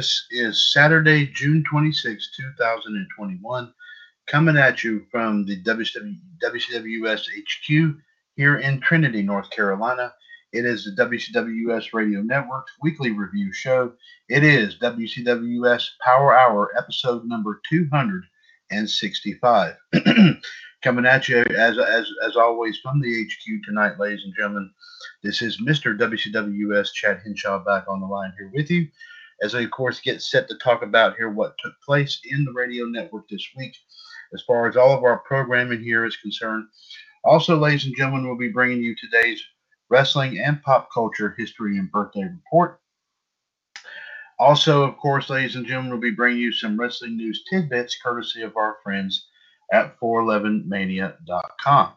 [0.00, 3.74] This is Saturday, June 26, 2021,
[4.26, 7.96] coming at you from the WCW, WCWS HQ
[8.34, 10.14] here in Trinity, North Carolina.
[10.54, 13.92] It is the WCWS Radio Network's weekly review show.
[14.30, 19.76] It is WCWS Power Hour, episode number 265.
[20.82, 24.70] coming at you, as, as, as always, from the HQ tonight, ladies and gentlemen.
[25.22, 25.94] This is Mr.
[25.94, 28.88] WCWS Chad Henshaw back on the line here with you
[29.42, 32.52] as I, of course, get set to talk about here what took place in the
[32.52, 33.74] radio network this week
[34.34, 36.66] as far as all of our programming here is concerned.
[37.24, 39.42] Also, ladies and gentlemen, we'll be bringing you today's
[39.88, 42.80] wrestling and pop culture history and birthday report.
[44.38, 48.42] Also, of course, ladies and gentlemen, we'll be bringing you some wrestling news tidbits courtesy
[48.42, 49.26] of our friends
[49.72, 51.92] at 411mania.com.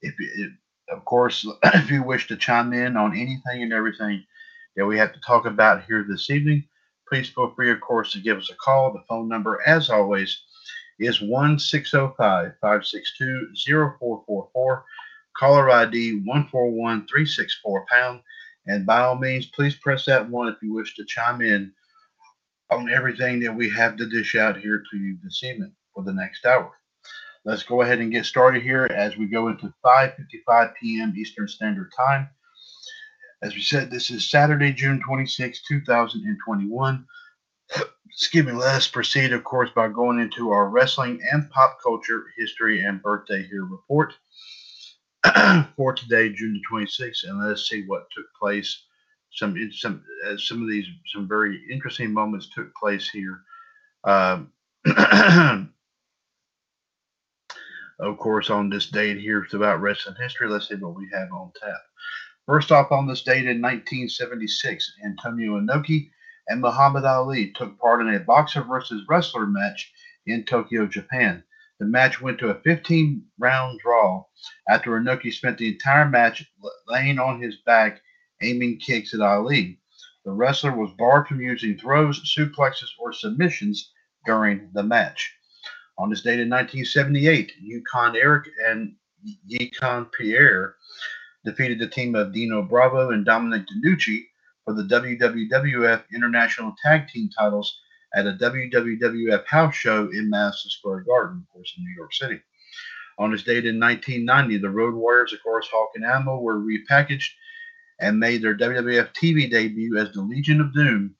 [0.00, 0.52] If, if
[0.90, 4.24] of course, if you wish to chime in on anything and everything
[4.76, 6.64] that we have to talk about here this evening,
[7.08, 8.92] please feel free, of course, to give us a call.
[8.92, 10.42] The phone number, as always,
[10.98, 14.84] is 1 605 562 0444.
[15.36, 18.20] Caller ID 141364 pound.
[18.66, 21.72] And by all means, please press that one if you wish to chime in
[22.70, 26.12] on everything that we have to dish out here to you this evening for the
[26.12, 26.72] next hour.
[27.44, 31.12] Let's go ahead and get started here as we go into 5:55 p.m.
[31.16, 32.30] Eastern Standard Time.
[33.44, 37.06] As we said, this is Saturday, June 26, 2021.
[38.08, 38.52] Excuse me.
[38.52, 43.42] Let's proceed, of course, by going into our wrestling and pop culture history and birthday
[43.42, 44.14] here report
[45.76, 48.84] for today, June the 26th, and let's see what took place
[49.30, 53.42] some some uh, some of these some very interesting moments took place here.
[54.04, 54.52] Um,
[57.98, 60.48] of course, on this date here, it's about wrestling history.
[60.48, 61.82] Let's see what we have on tap.
[62.46, 66.10] First off, on this date in 1976, Antonio Inoki
[66.48, 69.90] and Muhammad Ali took part in a boxer versus wrestler match
[70.26, 71.42] in Tokyo, Japan.
[71.80, 74.26] The match went to a 15 round draw
[74.68, 76.44] after Inoki spent the entire match
[76.86, 78.02] laying on his back,
[78.42, 79.80] aiming kicks at Ali.
[80.26, 83.90] The wrestler was barred from using throws, suplexes, or submissions
[84.26, 85.34] during the match.
[85.96, 88.96] On this date in 1978, Yukon Eric and
[89.46, 90.76] Yukon Pierre
[91.44, 94.24] defeated the team of Dino Bravo and Dominic DeNucci
[94.64, 97.80] for the WWF International Tag Team titles
[98.14, 102.40] at a WWF house show in Madison Square Garden, of course, in New York City.
[103.18, 107.30] On this date in 1990, the Road Warriors, of course, Hawk and Animal, were repackaged
[108.00, 111.14] and made their WWF TV debut as the Legion of Doom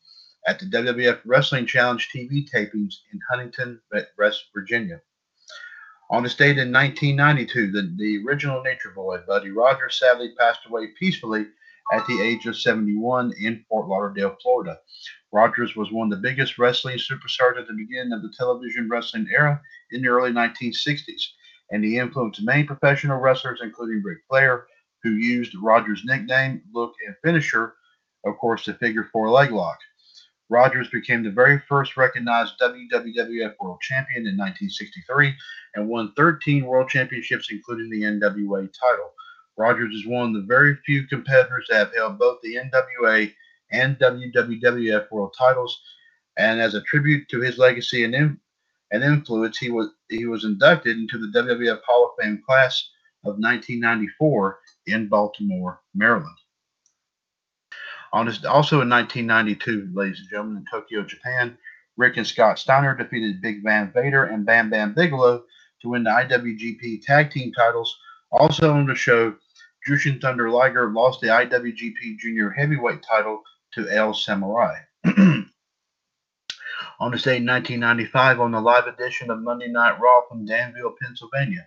[0.46, 3.80] at the WWF Wrestling Challenge TV tapings in Huntington,
[4.18, 5.00] West Virginia.
[6.10, 10.88] On this date in 1992, the, the original Nature Boy, Buddy Rogers, sadly passed away
[10.98, 11.46] peacefully
[11.92, 14.78] at the age of 71 in Fort Lauderdale, Florida.
[15.32, 19.28] Rogers was one of the biggest wrestling superstars at the beginning of the television wrestling
[19.32, 19.60] era
[19.92, 21.22] in the early 1960s,
[21.70, 24.66] and he influenced many professional wrestlers, including Ric Flair,
[25.02, 27.74] who used Rogers' nickname, look, and finisher,
[28.26, 29.78] of course, the figure four leg lock.
[30.54, 35.34] Rogers became the very first recognized WWF World Champion in 1963
[35.74, 39.12] and won 13 World Championships, including the NWA title.
[39.56, 43.32] Rogers is one of the very few competitors that have held both the NWA
[43.72, 45.76] and WWF World titles,
[46.36, 48.38] and as a tribute to his legacy and, in,
[48.92, 52.90] and influence, he was he was inducted into the WWF Hall of Fame class
[53.24, 56.38] of 1994 in Baltimore, Maryland.
[58.14, 61.58] On this, also in 1992, ladies and gentlemen, in Tokyo, Japan,
[61.96, 65.43] Rick and Scott Steiner defeated Big Van Vader and Bam Bam Bigelow
[65.82, 67.99] to win the IWGP Tag Team titles.
[68.31, 69.34] Also on the show,
[69.88, 74.76] Jushin Thunder Liger lost the IWGP Junior Heavyweight title to El Samurai.
[75.05, 75.44] on
[77.10, 81.67] this day in 1995, on the live edition of Monday Night Raw from Danville, Pennsylvania,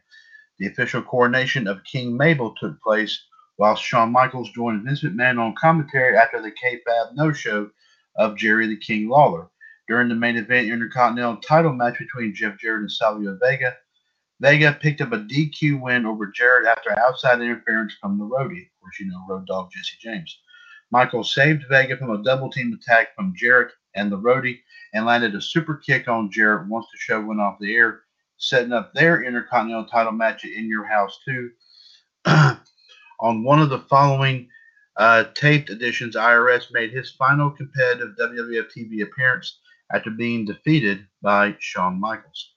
[0.60, 3.22] the official coronation of King Mabel took place
[3.58, 7.70] while Shawn Michaels joined Vince McMahon on commentary after the kayfabe no-show
[8.16, 9.50] of Jerry the King Lawler.
[9.88, 13.76] During the main event Intercontinental title match between Jeff Jarrett and Savio Vega,
[14.40, 18.68] Vega picked up a DQ win over Jarrett after outside interference from the roadie.
[18.68, 20.40] Of course, you know, road dog Jesse James.
[20.92, 24.60] Michaels saved Vega from a double team attack from Jarrett and the roadie
[24.94, 28.02] and landed a super kick on Jarrett once the show went off the air,
[28.38, 31.50] setting up their Intercontinental title match In Your House 2.
[33.20, 34.50] On one of the following
[34.98, 39.60] uh, taped editions, IRS made his final competitive WWF TV appearance
[39.92, 42.54] after being defeated by Shawn Michaels.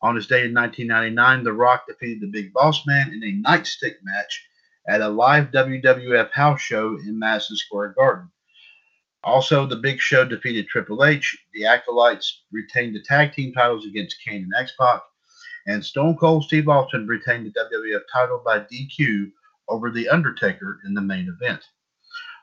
[0.00, 3.96] On his day in 1999, The Rock defeated the Big Boss Man in a nightstick
[4.02, 4.44] match
[4.88, 8.30] at a live WWF house show in Madison Square Garden.
[9.24, 11.38] Also, The Big Show defeated Triple H.
[11.54, 15.02] The Acolytes retained the tag team titles against Kane and X-Pac.
[15.68, 19.30] And Stone Cold Steve Austin retained the WWF title by DQ
[19.68, 21.62] over The Undertaker in the main event.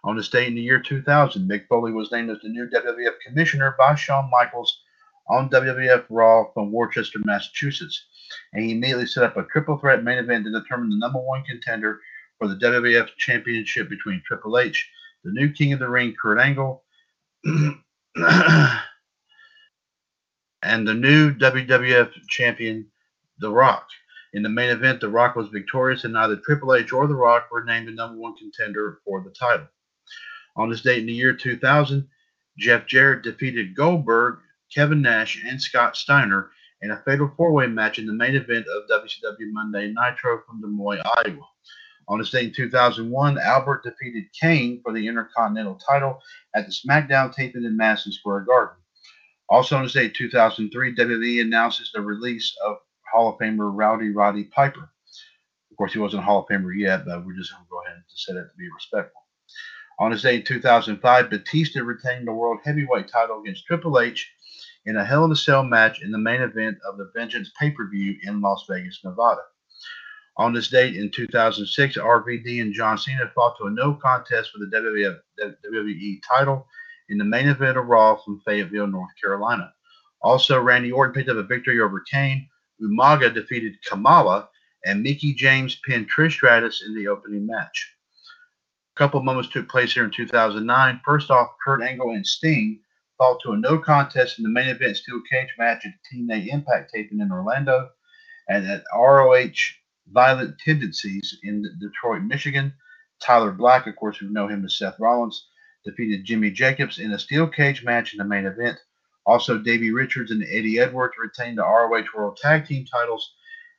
[0.04, 3.20] On this day in the year 2000, Mick Foley was named as the new WWF
[3.26, 4.82] commissioner by Shawn Michaels
[5.28, 8.06] on WWF Raw from Worcester, Massachusetts.
[8.54, 11.44] And he immediately set up a triple threat main event to determine the number one
[11.44, 12.00] contender
[12.38, 14.90] for the WWF Championship between Triple H,
[15.24, 16.84] the new King of the Ring, Kurt Angle,
[17.44, 17.76] and
[20.88, 22.88] the new WWF Champion,
[23.40, 23.88] The Rock.
[24.34, 27.50] In the main event, The Rock was victorious, and neither Triple H or The Rock
[27.52, 29.68] were named the number one contender for the title.
[30.56, 32.08] On this date in the year 2000,
[32.58, 34.40] Jeff Jarrett defeated Goldberg,
[34.74, 38.90] Kevin Nash, and Scott Steiner in a fatal four-way match in the main event of
[38.90, 41.48] WCW Monday Nitro from Des Moines, Iowa.
[42.08, 46.20] On this date in 2001, Albert defeated Kane for the Intercontinental title
[46.56, 48.76] at the SmackDown taping in Madison Square Garden.
[49.48, 52.78] Also on this date, 2003, WWE announces the release of
[53.12, 54.90] Hall of Famer Rowdy Roddy Piper.
[55.72, 57.96] Of course, he wasn't Hall of Famer yet, but we're just going to go ahead
[57.96, 59.22] and say that to be respectful.
[60.00, 64.32] On his day in 2005, Batista retained the World Heavyweight title against Triple H
[64.86, 67.72] in a Hell in a Cell match in the main event of the Vengeance pay
[67.72, 69.42] per view in Las Vegas, Nevada.
[70.38, 74.60] On this date in 2006, RVD and John Cena fought to a no contest for
[74.60, 74.72] the
[75.38, 76.66] WWE title
[77.10, 79.74] in the main event of Raw from Fayetteville, North Carolina.
[80.22, 82.48] Also, Randy Orton picked up a victory over Kane,
[82.82, 84.50] Umaga defeated Kamala,
[84.86, 87.94] and Mickie James pinned Trish Stratus in the opening match.
[88.96, 91.02] A couple moments took place here in 2009.
[91.06, 92.80] First off, Kurt Angle and Sting
[93.18, 96.48] fought to a no contest in the main event steel cage match at the TNA
[96.48, 97.90] Impact taping in Orlando,
[98.48, 99.52] and at ROH
[100.12, 102.74] Violent Tendencies in Detroit, Michigan.
[103.20, 105.48] Tyler Black, of course, we know him as Seth Rollins,
[105.86, 108.80] defeated Jimmy Jacobs in a steel cage match in the main event.
[109.30, 113.36] Also, Davey Richards and Eddie Edwards retained the ROH World Tag Team titles,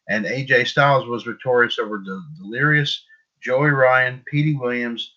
[0.09, 3.05] and AJ Styles was victorious over the Delirious,
[3.43, 5.17] Joey Ryan, Petey Williams,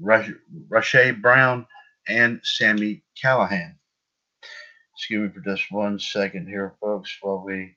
[0.00, 1.66] Rasche Brown,
[2.06, 3.74] and Sami Callihan.
[4.94, 7.74] Excuse me for just one second here, folks, while we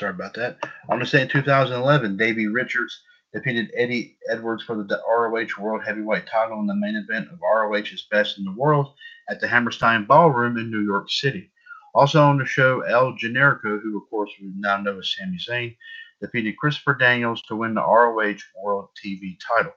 [0.00, 0.56] Sorry about that.
[0.88, 3.02] On day in 2011, Davey Richards
[3.34, 8.06] defeated Eddie Edwards for the ROH World Heavyweight title in the main event of ROH's
[8.10, 8.94] Best in the World
[9.28, 11.52] at the Hammerstein Ballroom in New York City.
[11.94, 15.76] Also on the show, El Generico, who of course we now know as Sami Zayn,
[16.22, 19.74] defeated Christopher Daniels to win the ROH World TV title.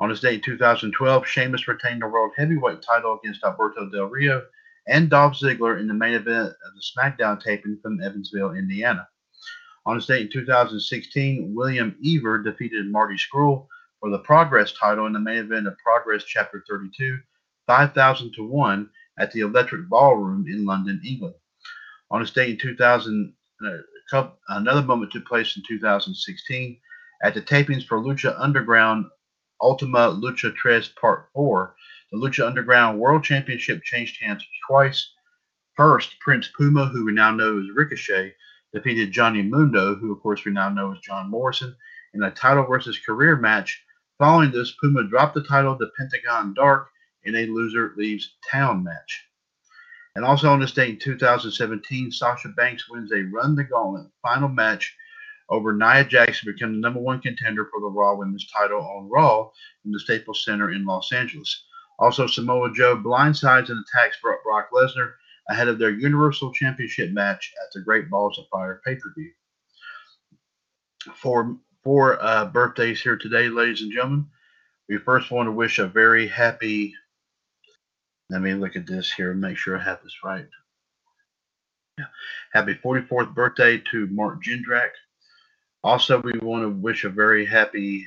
[0.00, 4.42] On this day in 2012, Sheamus retained the World Heavyweight title against Alberto Del Rio
[4.88, 9.06] and Dolph Ziggler in the main event of the SmackDown taping from Evansville, Indiana.
[9.86, 13.66] On his date in 2016, Will Ospreay defeated Marty Scurll
[14.00, 17.18] for the Progress title in the main event of Progress Chapter 32,
[17.66, 21.34] 5,000 to 1 at the Electric Ballroom in London, England.
[22.10, 23.32] On his date in 2000,
[24.12, 26.78] uh, another moment took place in 2016
[27.22, 29.06] at the tapings for Lucha Underground
[29.60, 31.74] Ultima Lucha Tres Part 4
[32.10, 35.12] the Lucha Underground World Championship changed hands twice.
[35.76, 38.34] First, Prince Puma, who we now know as Ricochet,
[38.72, 41.76] defeated Johnny Mundo, who of course we now know as John Morrison,
[42.14, 43.84] in a title versus career match.
[44.18, 46.88] Following this, Puma dropped the title to Pentagon Dark
[47.24, 49.24] in a loser leaves town match.
[50.16, 54.48] And also on this date in 2017, Sasha Banks wins a Run the Gauntlet final
[54.48, 54.96] match
[55.48, 59.50] over Nia Jackson become the number one contender for the Raw Women's title on Raw
[59.84, 61.64] in the Staples Center in Los Angeles.
[61.98, 65.14] Also, Samoa Joe blindsides and attacks Brock Lesnar
[65.48, 69.32] ahead of their Universal Championship match at the Great Balls of Fire pay per view.
[71.14, 74.26] For four uh, birthdays here today, ladies and gentlemen,
[74.88, 76.94] we first want to wish a very happy.
[78.30, 80.46] Let me look at this here and make sure I have this right.
[81.98, 82.04] Yeah.
[82.52, 84.90] Happy 44th birthday to Mark Jindrak.
[85.82, 88.06] Also, we want to wish a very happy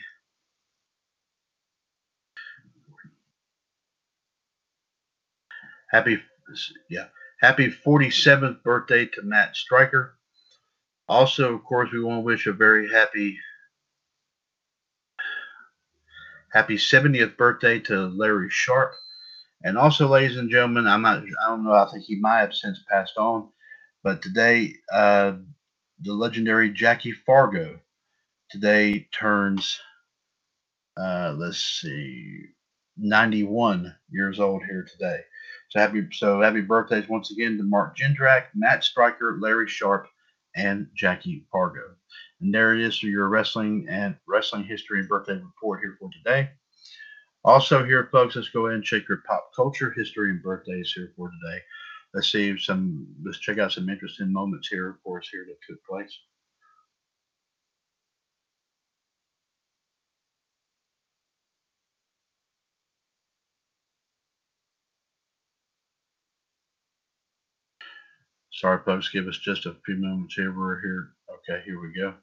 [5.91, 6.19] Happy,
[6.89, 7.07] yeah,
[7.41, 10.17] happy 47th birthday to Matt Striker.
[11.09, 13.37] Also, of course, we want to wish a very happy,
[16.53, 18.93] happy 70th birthday to Larry Sharpe.
[19.63, 22.53] And also, ladies and gentlemen, I'm not, I don't know, I think he might have
[22.55, 23.49] since passed on,
[24.03, 25.33] but today, uh,
[26.01, 27.79] the legendary Jackie Fargo
[28.49, 29.79] today turns,
[30.97, 32.45] uh, let's see,
[32.97, 35.21] 91 years old here today.
[35.71, 40.09] So happy so happy birthdays once again to Mark Jindrak, Matt Striker, Larry Sharpe,
[40.53, 41.95] and Jackie Fargo.
[42.41, 46.09] And there it is for your wrestling and wrestling history and birthday report here for
[46.11, 46.49] today.
[47.45, 51.13] Also here, folks, let's go ahead and check your pop culture history and birthdays here
[51.15, 51.61] for today.
[52.13, 55.81] Let's see some let's check out some interesting moments here, of course, here that took
[55.85, 56.11] place.
[68.61, 70.55] Sorry, folks, give us just a few moments here.
[70.55, 71.13] We're here.
[71.33, 72.13] Okay, here we go.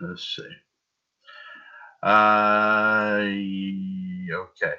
[0.00, 0.48] Let's see.
[2.02, 3.18] Uh,
[4.44, 4.76] okay.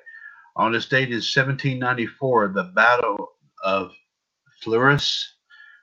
[0.56, 3.92] On this date is 1794, the Battle of
[4.64, 5.36] Fleurus,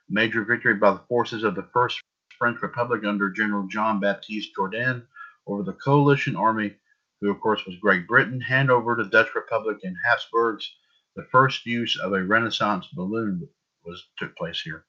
[0.09, 2.01] major victory by the forces of the First
[2.37, 5.03] French Republic under General John Baptiste Jourdan
[5.47, 6.75] over the coalition army
[7.21, 10.71] who of course was Great Britain, Hanover to Dutch Republic and Habsburgs.
[11.15, 13.47] The first use of a reconnaissance balloon
[13.83, 14.85] was took place here.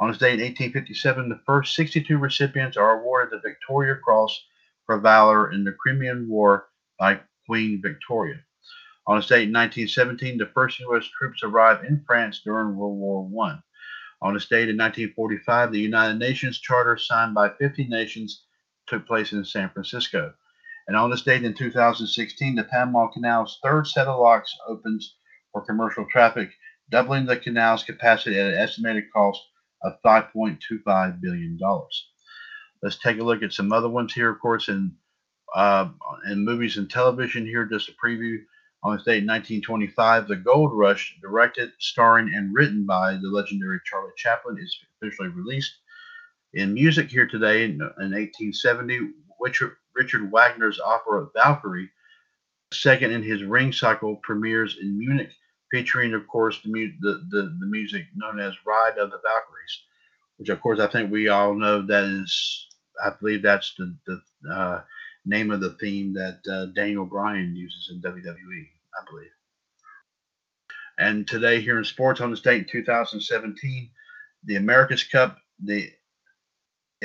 [0.00, 4.44] On this day in 1857, the first 62 recipients are awarded the Victoria Cross
[4.86, 6.68] for valor in the Crimean War
[6.98, 8.40] by Queen Victoria.
[9.06, 11.06] On this date in 1917, the first U.S.
[11.06, 13.58] troops arrived in France during World War I.
[14.22, 18.44] On this date in 1945, the United Nations Charter signed by 50 nations
[18.86, 20.32] took place in San Francisco.
[20.86, 25.16] And on this date in 2016, the Panama Canal's third set of locks opens
[25.52, 26.50] for commercial traffic
[26.90, 29.40] doubling the canal's capacity at an estimated cost
[29.82, 31.58] of $5.25 billion.
[32.82, 34.92] Let's take a look at some other ones here, of course, in,
[35.54, 35.88] uh,
[36.30, 38.38] in movies and television here, just a preview.
[38.82, 43.80] On this date in 1925, The Gold Rush, directed, starring, and written by the legendary
[43.86, 45.72] Charlie Chaplin, is officially released.
[46.52, 49.00] In music here today, in, in 1870,
[49.40, 51.90] Richard, Richard Wagner's opera Valkyrie,
[52.72, 55.30] second in his Ring cycle, premieres in Munich,
[55.70, 59.82] featuring, of course, the, mu- the, the, the music known as Ride of the Valkyries,
[60.36, 62.66] which, of course, I think we all know that is,
[63.04, 64.82] I believe that's the, the uh,
[65.26, 68.68] name of the theme that uh, Daniel Bryan uses in WWE.
[68.94, 69.30] I believe.
[70.98, 73.90] And today, here in sports on the state in 2017,
[74.44, 75.90] the America's Cup, the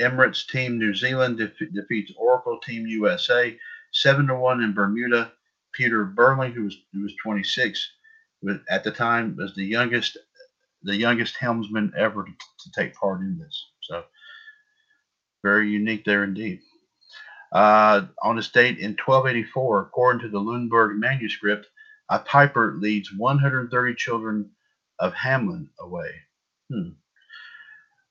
[0.00, 3.56] Emirates Team New Zealand def- defeats Oracle Team USA
[3.92, 5.32] seven to one in Bermuda.
[5.72, 7.92] Peter Burling, who was who was 26,
[8.68, 10.18] at the time was the youngest
[10.82, 13.66] the youngest helmsman ever to, to take part in this.
[13.82, 14.04] So
[15.42, 16.60] very unique there indeed.
[17.52, 21.66] Uh, on this date in 1284, according to the Lundberg manuscript,
[22.08, 24.50] a piper leads 130 children
[24.98, 26.10] of Hamelin away.
[26.70, 26.90] Hmm.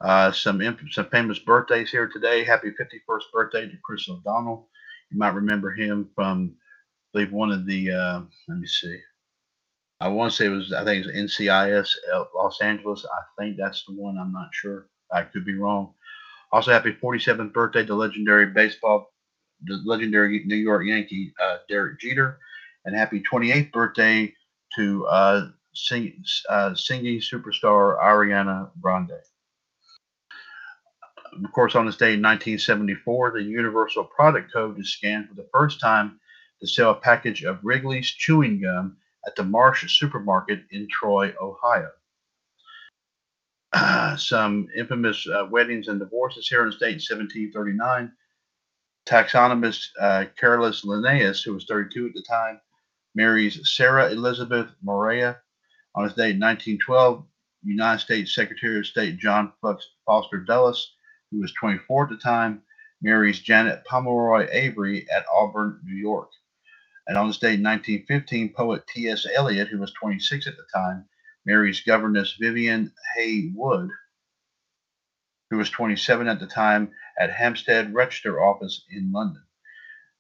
[0.02, 2.44] Uh, some some famous birthdays here today.
[2.44, 4.70] Happy 51st birthday to Chris O'Donnell.
[5.12, 7.92] You might remember him from, I believe, one of the.
[7.92, 8.98] Uh, let me see.
[10.00, 10.72] I want to say it was.
[10.74, 11.96] I think it was NCIS
[12.36, 13.06] Los Angeles.
[13.06, 14.18] I think that's the one.
[14.18, 14.88] I'm not sure.
[15.12, 15.94] I could be wrong.
[16.52, 19.12] Also, happy 47th birthday to legendary baseball,
[19.66, 22.40] the legendary New York Yankee uh, Derek Jeter
[22.86, 24.34] and happy 28th birthday
[24.76, 29.12] to uh, sing, uh, singing superstar Ariana Grande.
[31.34, 35.48] Of course, on this day in 1974, the Universal Product Code is scanned for the
[35.54, 36.20] first time
[36.60, 41.90] to sell a package of Wrigley's chewing gum at the Marsh Supermarket in Troy, Ohio.
[43.74, 48.12] Uh, some infamous uh, weddings and divorces here in the state in 1739.
[49.06, 52.60] Taxonomist uh, Carolus Linnaeus, who was 32 at the time,
[53.16, 55.40] marries Sarah Elizabeth Morea.
[55.96, 57.26] On his day in 1912,
[57.64, 59.52] United States Secretary of State John
[60.06, 60.94] Foster Dulles,
[61.32, 62.62] who was 24 at the time,
[63.02, 66.30] marries Janet Pomeroy Avery at Auburn, New York.
[67.08, 69.26] And on this date in 1915, poet T.S.
[69.36, 71.06] Eliot, who was 26 at the time,
[71.46, 73.90] marries governess Vivian Haigh-Wood,
[75.50, 79.44] who was 27 at the time, at Hampstead Register Office in London.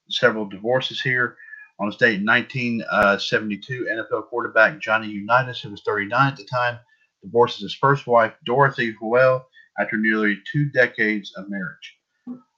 [0.10, 1.38] Several divorces here.
[1.80, 6.80] On his date in 1972, NFL quarterback Johnny Unitas, who was 39 at the time,
[7.22, 9.46] divorces his first wife, Dorothy Howell,
[9.80, 11.98] after nearly two decades of marriage.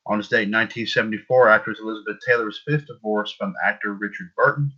[0.08, 4.74] On his date in 1974, actress Elizabeth Taylor's fifth divorce from actor Richard Burton.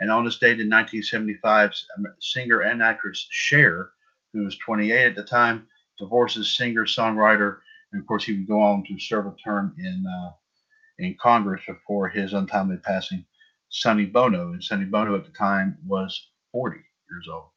[0.00, 1.72] And on his date in 1975,
[2.20, 3.90] singer and actress Cher,
[4.32, 5.66] who was 28 at the time,
[5.98, 7.58] divorces singer songwriter,
[7.92, 10.30] and of course he would go on to serve a term in uh,
[10.98, 13.24] in Congress before his untimely passing.
[13.70, 16.78] Sonny Bono, and Sonny Bono at the time was 40
[17.10, 17.50] years old.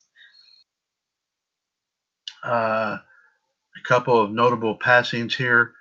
[2.43, 2.97] Uh,
[3.81, 5.73] a couple of notable passings here.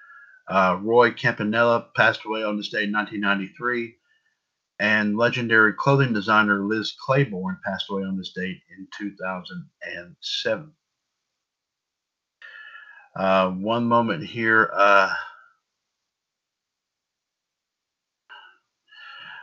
[0.49, 3.95] Uh, Roy Campanella passed away on this day in 1993,
[4.81, 10.73] and legendary clothing designer Liz Claiborne passed away on this date in 2007.
[13.17, 14.71] Uh, one moment here.
[14.75, 15.13] Uh,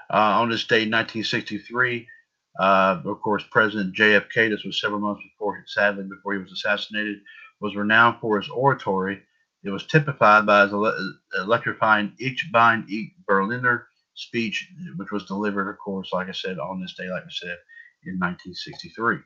[0.09, 2.07] Uh, on this day, 1963,
[2.59, 7.17] uh, of course, President JFK, this was several months before, sadly, before he was assassinated,
[7.59, 9.21] was renowned for his oratory.
[9.63, 15.69] It was typified by his ele- electrifying Ich bin ich Berliner speech, which was delivered,
[15.69, 17.57] of course, like I said, on this day, like I said,
[18.03, 19.17] in 1963.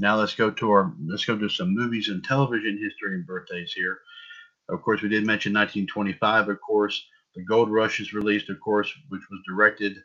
[0.00, 3.72] Now let's go to our let's go to some movies and television history and birthdays
[3.72, 4.00] here.
[4.68, 7.06] Of course, we did mention 1925, of course.
[7.34, 9.96] The Gold Rush is released, of course, which was directed,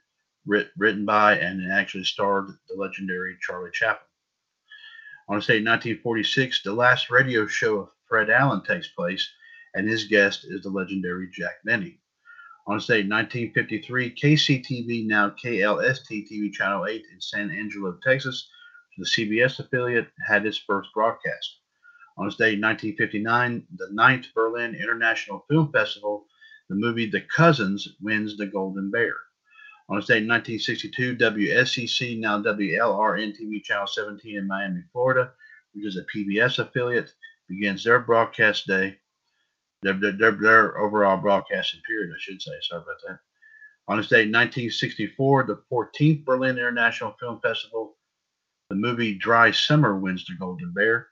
[0.46, 4.11] writ, written by, and actually starred the legendary Charlie Chaplin.
[5.32, 9.32] On this date, 1946, the last radio show of Fred Allen takes place,
[9.74, 12.02] and his guest is the legendary Jack Benny.
[12.68, 18.50] On this date, 1953, KCTV, now KLST TV Channel 8 in San Angelo, Texas,
[18.98, 21.60] the CBS affiliate, had its first broadcast.
[22.18, 26.28] On this date, 1959, the 9th Berlin International Film Festival
[26.68, 29.16] the movie The Cousins wins the Golden Bear.
[29.92, 35.34] On this date in 1962, WSCC, now WLRN TV Channel 17 in Miami, Florida,
[35.74, 37.14] which is a PBS affiliate,
[37.50, 38.98] begins their broadcast day,
[39.82, 42.54] their, their, their overall broadcasting period, I should say.
[42.62, 43.20] Sorry about that.
[43.90, 47.98] On this date in 1964, the 14th Berlin International Film Festival
[48.70, 51.10] The movie Dry Summer wins the Golden Bear.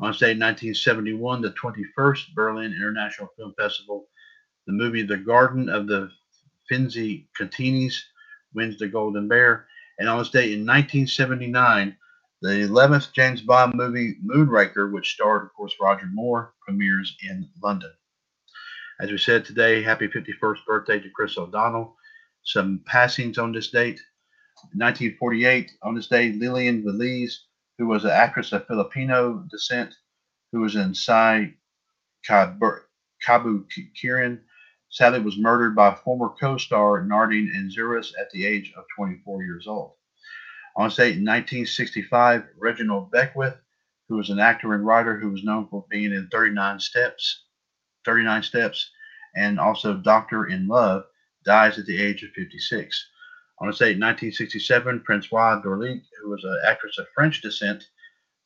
[0.00, 4.06] On this date, 1971, the 21st Berlin International Film Festival,
[4.66, 6.10] the movie The Garden of the
[6.72, 8.00] Finzi Continis
[8.54, 9.66] wins the Golden Bear.
[9.98, 11.96] And on this date in 1979,
[12.42, 17.92] the 11th James Bond movie Moonraker, which starred, of course, Roger Moore, premieres in London.
[19.00, 21.96] As we said today, happy 51st birthday to Chris O'Donnell.
[22.44, 24.00] Some passings on this date.
[24.72, 27.32] In 1948, on this day, Lillian Velez,
[27.78, 29.94] who was an actress of Filipino descent,
[30.52, 31.54] who was in Sai
[32.28, 32.80] Kabu
[34.00, 34.40] Kirin,
[34.94, 39.94] sadly was murdered by former co-star Narding Anzures at the age of 24 years old.
[40.76, 43.56] On stage in 1965, Reginald Beckwith,
[44.08, 47.46] who was an actor and writer who was known for being in 39 Steps,
[48.04, 48.88] 39 Steps,
[49.34, 51.02] and also Doctor in Love,
[51.44, 53.08] dies at the age of 56.
[53.58, 57.82] On this date in 1967, Francoise Dorléac, who was an actress of French descent,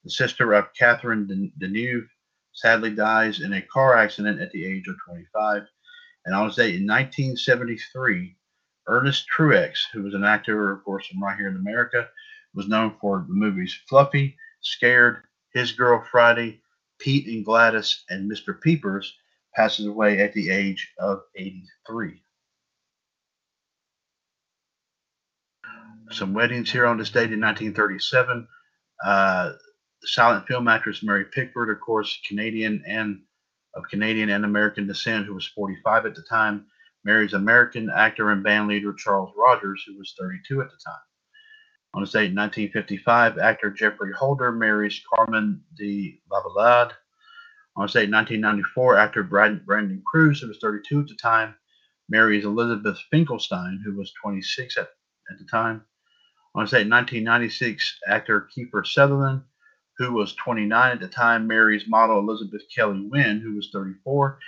[0.03, 2.09] the sister of Catherine Deneuve,
[2.55, 5.65] sadly dies in a car accident at the age of 25.
[6.29, 8.37] And on his date in 1973,
[8.87, 12.07] Ernest Truex, who was an actor, of course, from right here in America,
[12.55, 15.23] was known for the movies Fluffy, Scared,
[15.55, 16.61] His Girl Friday,
[16.99, 18.61] Pete and Gladys, and Mr.
[18.61, 19.17] Peepers,
[19.55, 22.23] passes away at the age of 83.
[26.11, 28.47] Some weddings here on this date in 1937.
[29.03, 29.53] Uh,
[30.05, 33.23] silent film actress Mary Pickford, of course, Canadian and
[33.79, 36.67] of Canadian and American descent, who was 45 at the time,
[37.05, 41.01] marries American actor and band leader Charles Rogers, who was 32 at the time.
[41.95, 46.93] On this date in 1955, actor Geoffrey Holder marries Carmen de Lavallade.
[47.77, 51.55] On this date in 1994, actor Brandon Cruz, who was 32 at the time,
[52.09, 54.89] marries Elizabeth Finkelstein, who was 26 at,
[55.31, 55.83] at the time.
[56.55, 59.43] On this date in 1996, actor Kiefer Sutherland
[59.99, 64.39] who was 29 at the time, marries model Elizabeth Kelly Wynn, who was 34.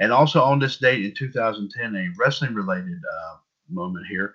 [0.00, 3.36] And also on this date in 2010, a wrestling related uh,
[3.70, 4.34] moment here.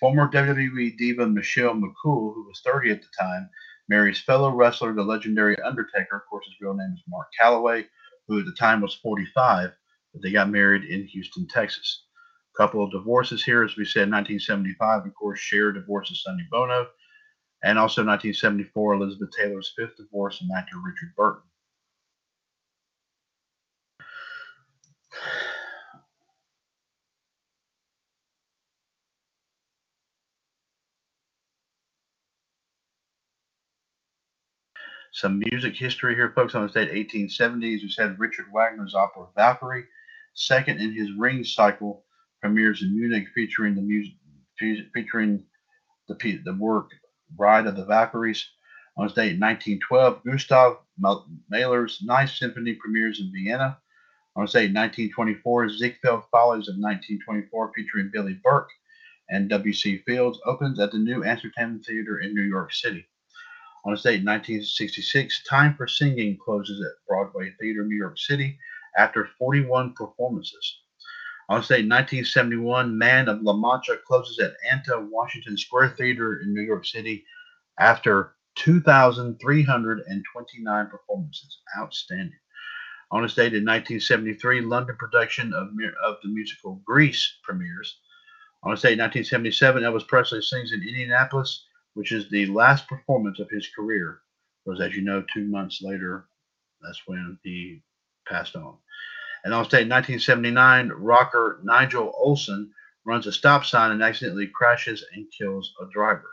[0.00, 3.48] Former WWE diva Michelle McCool, who was 30 at the time,
[3.88, 6.16] marries fellow wrestler, the legendary Undertaker.
[6.16, 7.84] Of course, his real name is Mark Calaway,
[8.26, 9.70] who at the time was 45,
[10.12, 12.06] but they got married in Houston, Texas.
[12.54, 16.86] A couple of divorces here, as we said, 1975, of course, Cher divorces Sonny Bono
[17.64, 21.42] and also 1974, Elizabeth Taylor's fifth divorce from actor Richard Burton.
[35.12, 36.54] Some music history here, folks.
[36.54, 39.84] On the state 1870s, we said Richard Wagner's opera Valkyrie,
[40.34, 42.04] second in his Ring cycle,
[42.42, 44.14] premieres in Munich, featuring the music
[44.58, 45.42] featuring
[46.08, 46.90] the the work
[47.36, 48.48] Bride of the Valkyries.
[48.96, 50.78] On his date in 1912, Gustav
[51.50, 53.78] Mahler's Ninth Symphony premieres in Vienna.
[54.36, 58.70] On his date in 1924, Ziegfeld Follies of 1924, featuring Billie Burke
[59.30, 59.98] and W.C.
[59.98, 63.06] Fields, opens at the New Amsterdam Theater in New York City.
[63.84, 68.58] On his date in 1966, Time for Singing closes at Broadway Theater, New York City,
[68.96, 70.83] after 41 performances.
[71.48, 76.62] Date in 1971, Man of La Mancha closes at ANTA Washington Square Theater in New
[76.62, 77.26] York City
[77.78, 81.58] after 2,329 performances.
[81.78, 82.38] Outstanding.
[83.10, 85.68] On this date in 1973, London production of,
[86.02, 87.98] of the musical Grease premieres.
[88.62, 93.38] On this date in 1977, Elvis Presley sings in Indianapolis, which is the last performance
[93.38, 94.22] of his career.
[94.64, 96.26] Because, as you know, two months later,
[96.82, 97.82] that's when he
[98.26, 98.78] passed on.
[99.44, 102.70] And on state 1979, rocker Nigel Olsson
[103.04, 106.30] runs a stop sign and accidentally crashes and kills a driver.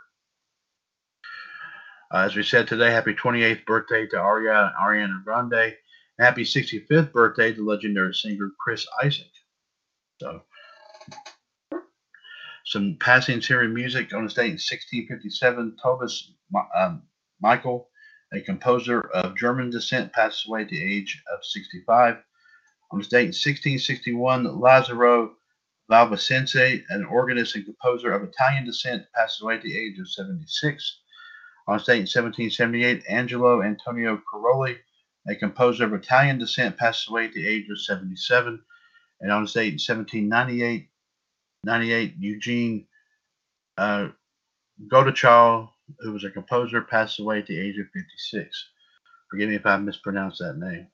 [2.12, 5.74] Uh, as we said today, happy 28th birthday to Aria, Ariana Grande.
[6.18, 9.26] Happy 65th birthday to legendary singer Chris Isaak.
[10.20, 10.42] So,
[12.64, 15.76] some passings here in music on this date in 1657.
[15.82, 16.32] Thomas
[16.76, 17.02] um,
[17.40, 17.88] Michael,
[18.32, 22.18] a composer of German descent, passes away at the age of 65.
[22.92, 25.30] On this date in 1661, Lazzaro
[25.90, 31.00] Valvasensi, an organist and composer of Italian descent, passes away at the age of 76.
[31.68, 34.76] On this date in 1778, Angelo Antonio Caroli,
[35.26, 38.62] a composer of Italian descent, passes away at the age of 77.
[39.22, 40.90] And on this date in 1798,
[41.64, 42.86] 98, Eugene
[43.78, 44.08] uh,
[44.88, 48.68] Godeschal, who was a composer, passes away at the age of 56.
[49.30, 50.88] Forgive me if I mispronounced that name.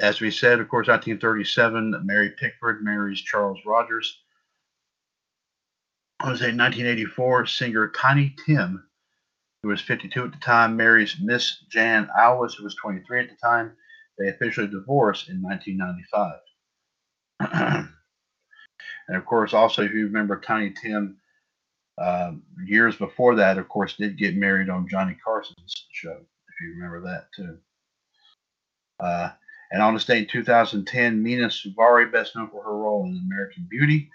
[0.00, 4.20] As we said, of course, 1937, Mary Pickford marries Charles Rogers.
[6.20, 8.86] I was in 1984, singer Tiny Tim
[9.66, 13.36] who was 52 at the time, marries Miss Jan Alwas, who was 23 at the
[13.36, 13.72] time.
[14.16, 16.38] They officially divorced in 1995.
[19.08, 21.16] and of course, also, if you remember, Tiny Tim,
[21.98, 26.74] uh, years before that, of course, did get married on Johnny Carson's show, if you
[26.76, 27.58] remember that too.
[29.00, 29.30] Uh,
[29.70, 33.66] and on this date in 2010, Mena Suvari, best known for her role in American
[33.68, 34.10] Beauty,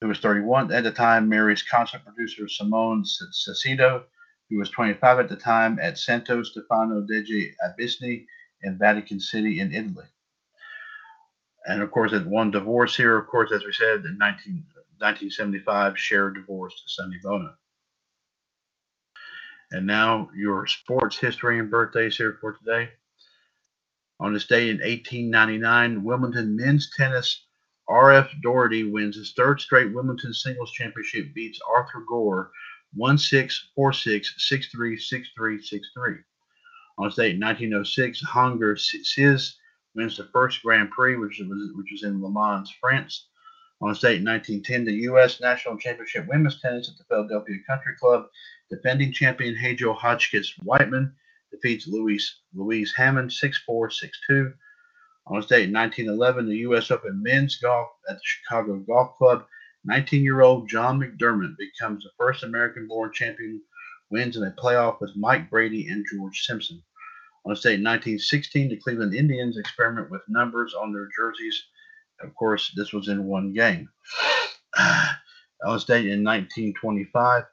[0.00, 4.04] who was 31 at the time, marries concert producer Simone Sestito,
[4.48, 8.26] who was 25 at the time, at Santo Stefano degli Abbissi
[8.62, 10.06] in Vatican City in Italy.
[11.66, 14.64] And of course, at one divorce here, of course, as we said, in 19,
[14.98, 17.54] 1975, Cher divorced Sonny Bono.
[19.70, 22.90] And now your sports history and birthdays here for today.
[24.20, 27.46] On this day in 1899, Wilmington men's tennis
[27.88, 28.30] R.F.
[28.42, 32.52] Doherty wins his third straight Wilmington singles championship, beats Arthur Gore
[32.92, 36.14] 1 6 4 6 6 3 6 3 6 3.
[36.98, 39.56] On this date in 1906, Hongr Sis
[39.94, 43.28] wins the first Grand Prix, which was, which was in Le Mans, France.
[43.80, 45.40] On this date in 1910, the U.S.
[45.40, 48.26] National Championship Women's Tennis at the Philadelphia Country Club,
[48.68, 51.14] defending champion Hajo Hotchkiss Wightman
[51.50, 54.52] defeats Louise, Louise Hammond 6 4 6 2.
[55.26, 56.90] On this date in 1911, the U.S.
[56.90, 59.46] Open men's golf at the Chicago Golf Club,
[59.84, 63.62] 19 year old John McDermott becomes the first American born champion,
[64.10, 66.82] wins in a playoff with Mike Brady and George Simpson.
[67.44, 71.64] On this date in 1916, the Cleveland Indians experiment with numbers on their jerseys.
[72.20, 73.88] Of course, this was in one game.
[74.78, 77.44] on this date in 1925,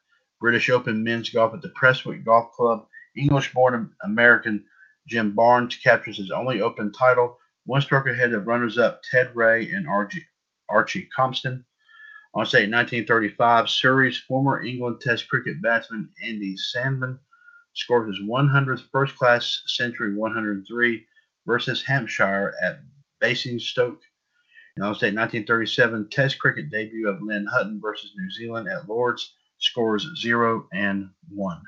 [0.42, 2.88] British Open men's golf at the Prestwick Golf Club.
[3.18, 4.66] English born American
[5.08, 9.72] Jim Barnes captures his only Open title, one stroke ahead of runners up Ted Ray
[9.72, 10.26] and Archie,
[10.70, 11.64] Archie Compston.
[12.34, 17.20] On in 1935, Surrey's former England Test cricket batsman Andy Sandham
[17.74, 21.06] scored his 100th first class century 103
[21.46, 22.82] versus Hampshire at
[23.20, 24.02] Basingstoke.
[24.76, 29.34] In on state 1937 Test cricket debut of Len Hutton versus New Zealand at Lords
[29.58, 31.62] scores 0 and 1.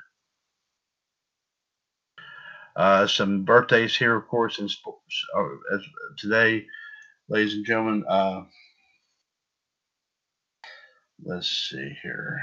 [2.80, 5.82] Uh, some birthdays here, of course, in sports uh, as
[6.16, 6.64] today,
[7.28, 8.02] ladies and gentlemen.
[8.08, 8.44] Uh,
[11.22, 12.40] let's see here.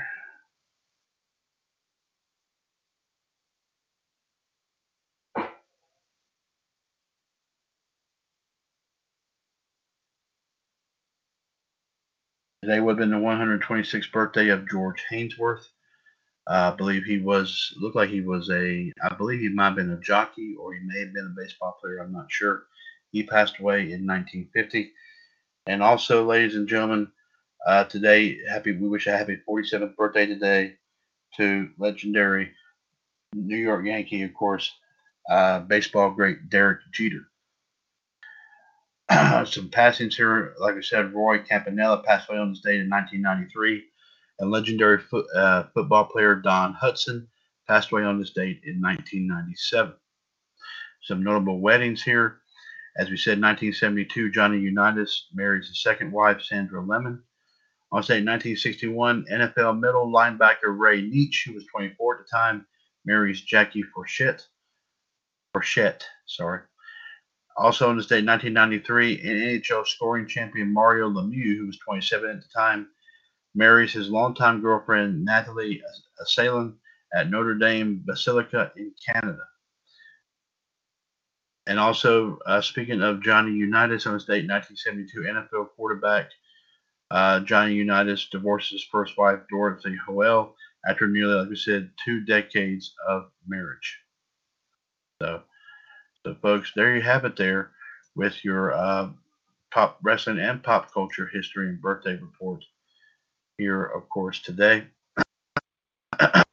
[12.62, 15.66] Today would have been the 126th birthday of George Hainsworth.
[16.50, 18.92] I believe he was looked like he was a.
[19.02, 21.78] I believe he might have been a jockey or he may have been a baseball
[21.82, 22.00] player.
[22.00, 22.64] I'm not sure.
[23.12, 24.92] He passed away in 1950.
[25.68, 27.12] And also, ladies and gentlemen,
[27.66, 28.72] uh, today, happy.
[28.72, 30.76] We wish a happy 47th birthday today
[31.36, 32.52] to legendary
[33.36, 34.72] New York Yankee, of course,
[35.30, 37.28] uh, baseball great Derek Jeter.
[39.46, 40.54] some passings here.
[40.60, 43.84] Like I said, Roy Campanella passed away on this date in 1993.
[44.40, 45.02] And legendary
[45.36, 47.28] uh, football player Don Hutson
[47.68, 49.94] passed away on this date in 1997.
[51.04, 52.40] Some notable weddings here.
[52.98, 57.22] As we said, 1972, Johnny Unitas marries his second wife, Sandra Lemon.
[57.92, 62.66] On this date, 1961, NFL middle linebacker Ray Nitschke, who was 24 at the time,
[63.06, 64.46] marries Jackie Forchette.
[65.54, 66.62] Forchette, sorry.
[67.56, 72.48] Also on this date, 1993, NHL scoring champion Mario Lemieux, who was 27 at the
[72.56, 72.88] time,
[73.58, 75.82] marries his longtime girlfriend Natalie
[76.22, 76.76] Asselin
[77.14, 79.42] at Notre Dame Basilica in Canada.
[81.66, 86.30] And also, uh, speaking of Johnny Unitas on this date, 1972, NFL quarterback
[87.10, 90.56] uh, Johnny Unitas divorces his first wife, Dorothy Hoel,
[90.88, 94.00] after nearly, like we said, two decades of marriage.
[95.22, 95.42] So,
[96.26, 97.72] so, folks, there you have it there
[98.16, 99.10] with your uh,
[99.72, 102.64] pop wrestling and pop culture history and birthday report
[103.58, 104.84] here, of course, today.
[106.20, 106.44] uh,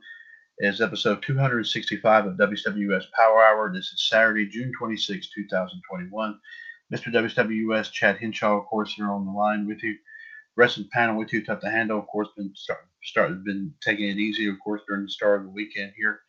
[0.59, 3.71] is episode 265 of WWS Power Hour.
[3.73, 6.37] This is Saturday, June 26, 2021.
[6.93, 7.13] Mr.
[7.13, 9.95] WWS, Chad Hinshaw, of course, here on the line with you.
[10.55, 11.99] Wrestling panel with you, tough to handle.
[11.99, 15.45] Of course, been start, start been taking it easy, of course, during the start of
[15.45, 16.21] the weekend here.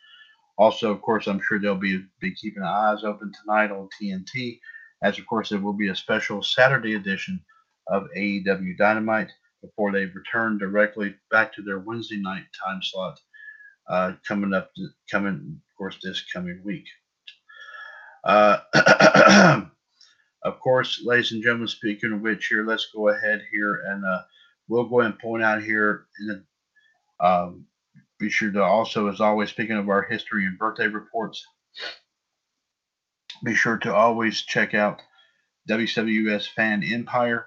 [0.59, 4.61] Also, of course, I'm sure they'll be be keeping eyes open tonight on TNT,
[5.02, 7.40] as of course there will be a special Saturday edition
[7.88, 13.18] of AEW Dynamite before they return directly back to their Wednesday night time slot
[13.88, 14.70] uh, coming up,
[15.11, 16.87] coming of course this coming week.
[18.24, 18.59] Uh,
[20.42, 24.22] of course, ladies and gentlemen, speaking of which, here, let's go ahead here and uh,
[24.68, 26.44] we'll go and point out here the,
[27.24, 27.66] um,
[28.18, 31.44] be sure to also, as always, speaking of our history and birthday reports,
[33.44, 35.00] be sure to always check out
[35.68, 37.46] WWS Fan Empire,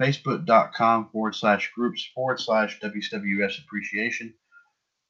[0.00, 4.34] facebook.com forward slash groups forward slash WWS Appreciation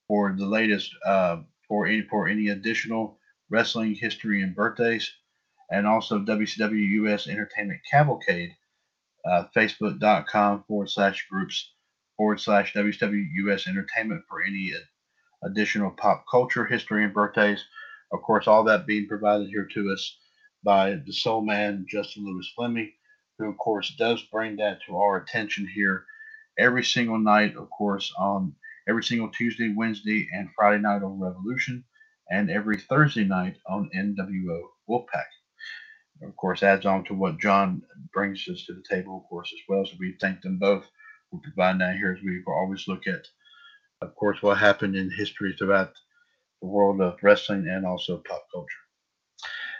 [0.09, 3.19] for the latest, uh, for, any, for any additional
[3.51, 5.13] wrestling history and birthdays,
[5.73, 8.55] and also WCW US Entertainment Cavalcade,
[9.25, 11.73] uh, facebook.com forward slash groups
[12.17, 14.73] forward slash WCW US Entertainment for any
[15.43, 17.65] additional pop culture history and birthdays.
[18.13, 20.19] Of course, all that being provided here to us
[20.63, 22.93] by the soul man, Justin Lewis Fleming,
[23.39, 26.05] who, of course, does bring that to our attention here
[26.59, 28.55] every single night, of course, on
[28.87, 31.83] every single Tuesday, Wednesday, and Friday night on Revolution,
[32.31, 35.25] and every Thursday night on NWO Wolfpack.
[36.23, 37.83] Of course, adds on to what John
[38.13, 39.85] brings us to the table, of course, as well.
[39.85, 40.89] So we thank them both
[41.31, 43.27] for providing that here as we always look at,
[44.01, 45.93] of course, what happened in history throughout
[46.61, 48.69] the world of wrestling and also pop culture.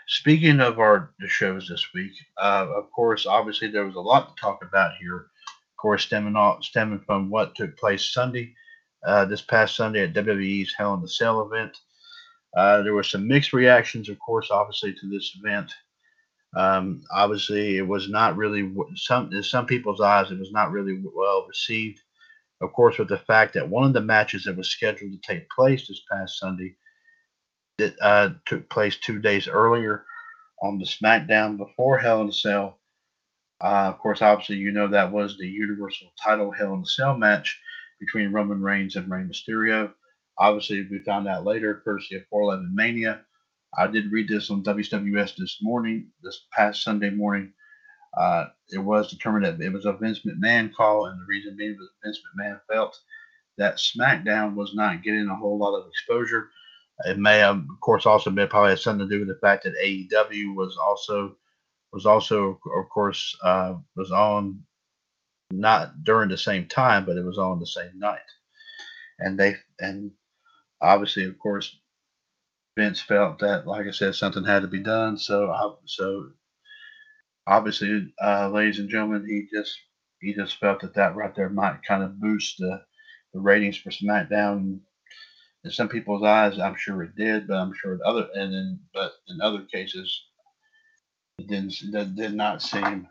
[0.07, 4.41] Speaking of our shows this week, uh, of course, obviously there was a lot to
[4.41, 5.15] talk about here.
[5.17, 8.53] Of course, stemming off, stemming from what took place Sunday,
[9.05, 11.77] uh, this past Sunday at WWE's Hell in the Cell event.
[12.55, 15.71] Uh, there were some mixed reactions, of course, obviously to this event.
[16.55, 20.31] Um, obviously, it was not really some in some people's eyes.
[20.31, 22.01] It was not really well received.
[22.61, 25.49] Of course, with the fact that one of the matches that was scheduled to take
[25.49, 26.75] place this past Sunday
[27.77, 30.05] that uh, took place two days earlier
[30.61, 32.79] on the SmackDown before Hell in a Cell.
[33.61, 37.17] Uh, of course, obviously, you know that was the Universal title Hell in a Cell
[37.17, 37.59] match
[37.99, 39.91] between Roman Reigns and Rey Mysterio.
[40.37, 43.21] Obviously, we found out later, courtesy of 411 Mania.
[43.77, 47.53] I did read this on WWS this morning, this past Sunday morning.
[48.15, 51.75] Uh, it was determined that it was a Vince McMahon call, and the reason being
[51.77, 52.99] was Vince McMahon felt
[53.57, 56.49] that SmackDown was not getting a whole lot of exposure.
[57.05, 59.63] It may have, of course, also been probably had something to do with the fact
[59.63, 61.35] that AEW was also
[61.91, 64.63] was also, of course, uh, was on
[65.51, 68.19] not during the same time, but it was on the same night,
[69.19, 70.11] and they and
[70.81, 71.79] obviously, of course,
[72.77, 75.17] Vince felt that, like I said, something had to be done.
[75.17, 76.29] So, uh, so
[77.47, 79.77] obviously, uh, ladies and gentlemen, he just
[80.21, 82.81] he just felt that that right there might kind of boost the,
[83.33, 84.79] the ratings for SmackDown
[85.63, 89.13] in some people's eyes, I'm sure it did, but I'm sure other and then but
[89.29, 90.23] in other cases,
[91.37, 93.07] it didn't that did not seem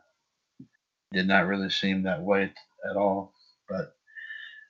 [1.12, 2.52] did not really seem that way
[2.90, 3.32] at all.
[3.68, 3.94] But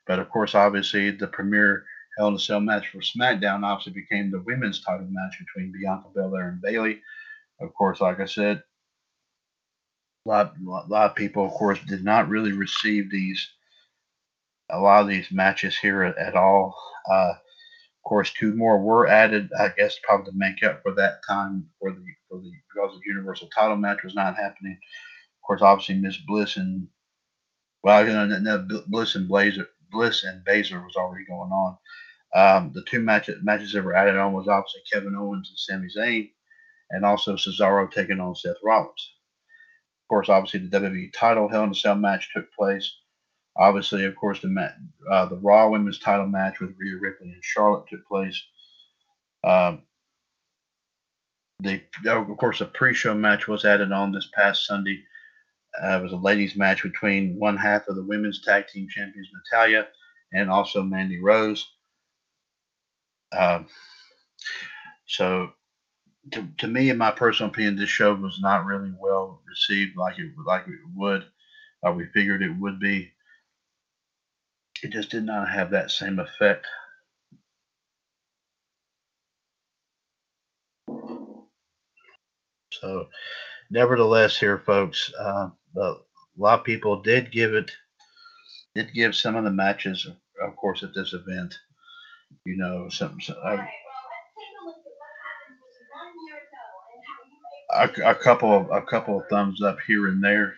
[0.07, 1.85] but of course, obviously, the premier
[2.17, 6.09] Hell in a Cell match for SmackDown obviously became the women's title match between Bianca
[6.15, 7.01] Belair and Bayley.
[7.61, 8.63] Of course, like I said,
[10.27, 13.49] a lot, a lot of people, of course, did not really receive these
[14.71, 16.75] a lot of these matches here at, at all.
[17.11, 19.51] Uh, of course, two more were added.
[19.59, 23.07] I guess probably to make up for that time for the for the because the
[23.07, 24.73] Universal Title match was not happening.
[24.73, 26.89] Of course, obviously Miss Bliss and
[27.83, 31.77] well, you know, no, Bliss and Baszler, Bliss and Baszler was already going on.
[32.35, 35.89] Um, the two matches matches that were added on was obviously Kevin Owens and Sami
[35.89, 36.31] Zayn,
[36.91, 39.15] and also Cesaro taking on Seth Rollins.
[40.05, 42.91] Of course, obviously the WWE title Hell in a Cell match took place.
[43.57, 44.73] Obviously, of course, the
[45.11, 48.43] uh, the Raw Women's Title match with Rhea Ripley and Charlotte took place.
[49.45, 49.83] Um,
[51.61, 55.03] the of course a pre-show match was added on this past Sunday.
[55.81, 59.29] Uh, it was a ladies' match between one half of the women's tag team champions
[59.53, 59.89] Natalya
[60.33, 61.67] and also Mandy Rose.
[63.37, 63.67] Um,
[65.07, 65.53] so,
[66.33, 70.19] to, to me, in my personal opinion, this show was not really well received like
[70.19, 71.25] it like it would,
[71.95, 73.13] we figured it would be
[74.83, 76.67] it just did not have that same effect.
[82.73, 83.09] So,
[83.73, 85.95] nevertheless, here, folks, uh, a
[86.37, 87.71] lot of people did give it,
[88.75, 90.07] did give some of the matches,
[90.43, 91.59] of course, at this event.
[92.45, 93.37] You know, some, some
[97.73, 100.55] a, a couple of a couple of thumbs up here and there.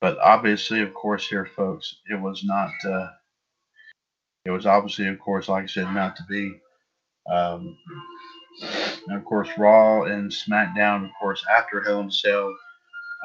[0.00, 2.70] But obviously, of course, here, folks, it was not.
[2.84, 3.08] Uh,
[4.44, 6.58] it was obviously, of course, like I said, not to be.
[7.30, 7.76] Um,
[8.62, 12.54] and of course, Raw and SmackDown, of course, after Hell in Cell,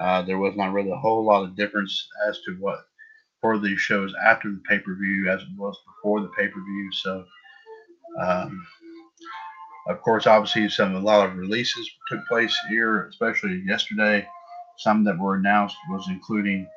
[0.02, 2.86] uh, there was not really a whole lot of difference as to what
[3.42, 6.62] for these shows after the pay per view as it was before the pay per
[6.64, 6.90] view.
[6.94, 7.26] So,
[8.22, 8.66] um,
[9.88, 14.26] Of course, obviously, some a lot of releases took place here, especially yesterday.
[14.78, 16.68] Some that were announced was including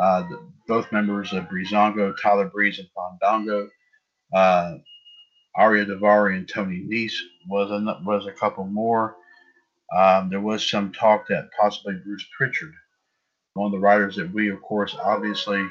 [0.00, 3.68] uh, the, both members of Breezango, Tyler Breeze and Fandango,
[4.34, 4.74] uh,
[5.56, 9.16] Ariya Daivari and Tony Nese was a, was a couple more.
[9.96, 12.72] Um, there was some talk that possibly Bruce Pritchard,
[13.54, 15.70] one of the writers that we, of course, obviously, of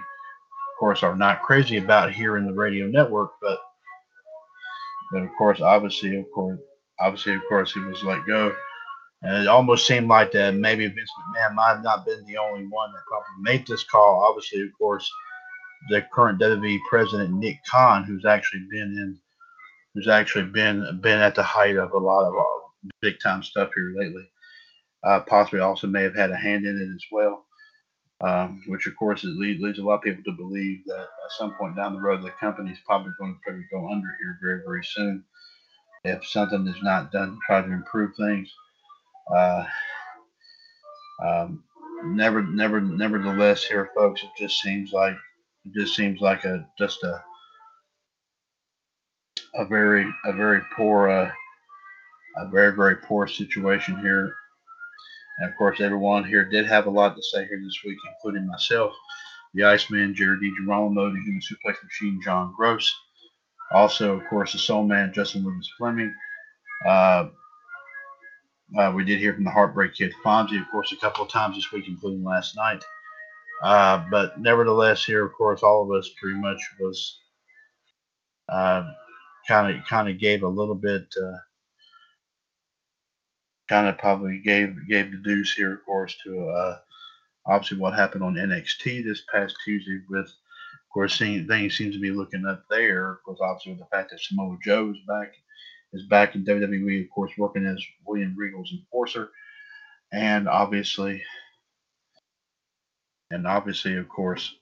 [0.78, 3.60] course, are not crazy about here in the radio network, but
[5.12, 6.60] but of course, obviously, of course,
[7.00, 8.54] obviously, of course, he was let go.
[9.22, 12.66] And it almost seemed like that maybe Vince McMahon might have not been the only
[12.68, 14.24] one that probably made this call.
[14.24, 15.10] Obviously, of course,
[15.90, 19.20] the current WWE president Nick Khan, who's actually been in,
[19.94, 23.70] who's actually been been at the height of a lot of uh, big time stuff
[23.76, 24.30] here lately,
[25.04, 27.46] uh, possibly also may have had a hand in it as well.
[28.22, 31.32] Um, which of course it leads, leads a lot of people to believe that at
[31.38, 34.38] some point down the road the company is probably going to probably go under here
[34.42, 35.24] very very soon
[36.04, 38.54] if something is not done to try to improve things.
[39.34, 39.64] Uh,
[41.26, 41.64] um,
[42.06, 45.16] never, never, nevertheless, here, folks, it just seems like
[45.66, 47.24] it just seems like a just a
[49.56, 51.32] a very a very poor uh,
[52.38, 54.34] a very very poor situation here.
[55.40, 58.48] And of course, everyone here did have a lot to say here this week, including
[58.48, 58.94] myself,
[59.54, 62.94] the Iceman, Jared DiGirolamo, the Human Suplex Machine, John Gross.
[63.72, 66.14] Also, of course, the Soul Man, Justin Williams Fleming.
[66.86, 67.30] Uh,
[68.78, 71.56] uh, we did hear from the Heartbreak Kid Fonzie, of course, a couple of times
[71.56, 72.84] this week, including last night.
[73.64, 77.20] Uh, but nevertheless, here, of course, all of us pretty much was
[79.50, 81.40] kind of kind of gave a little bit, uh,
[83.68, 86.78] kind of probably gave gave the deuce here, of course, to uh,
[87.48, 90.32] obviously what happened on NXT this past Tuesday with
[90.90, 93.12] of course, seeing things seem to be looking up there.
[93.12, 95.34] Of course, obviously with the fact that Samoa Joe is back,
[95.94, 99.30] is back in WWE, of course, working as William Regal's enforcer,
[100.12, 101.22] and obviously,
[103.30, 104.56] and obviously, of course,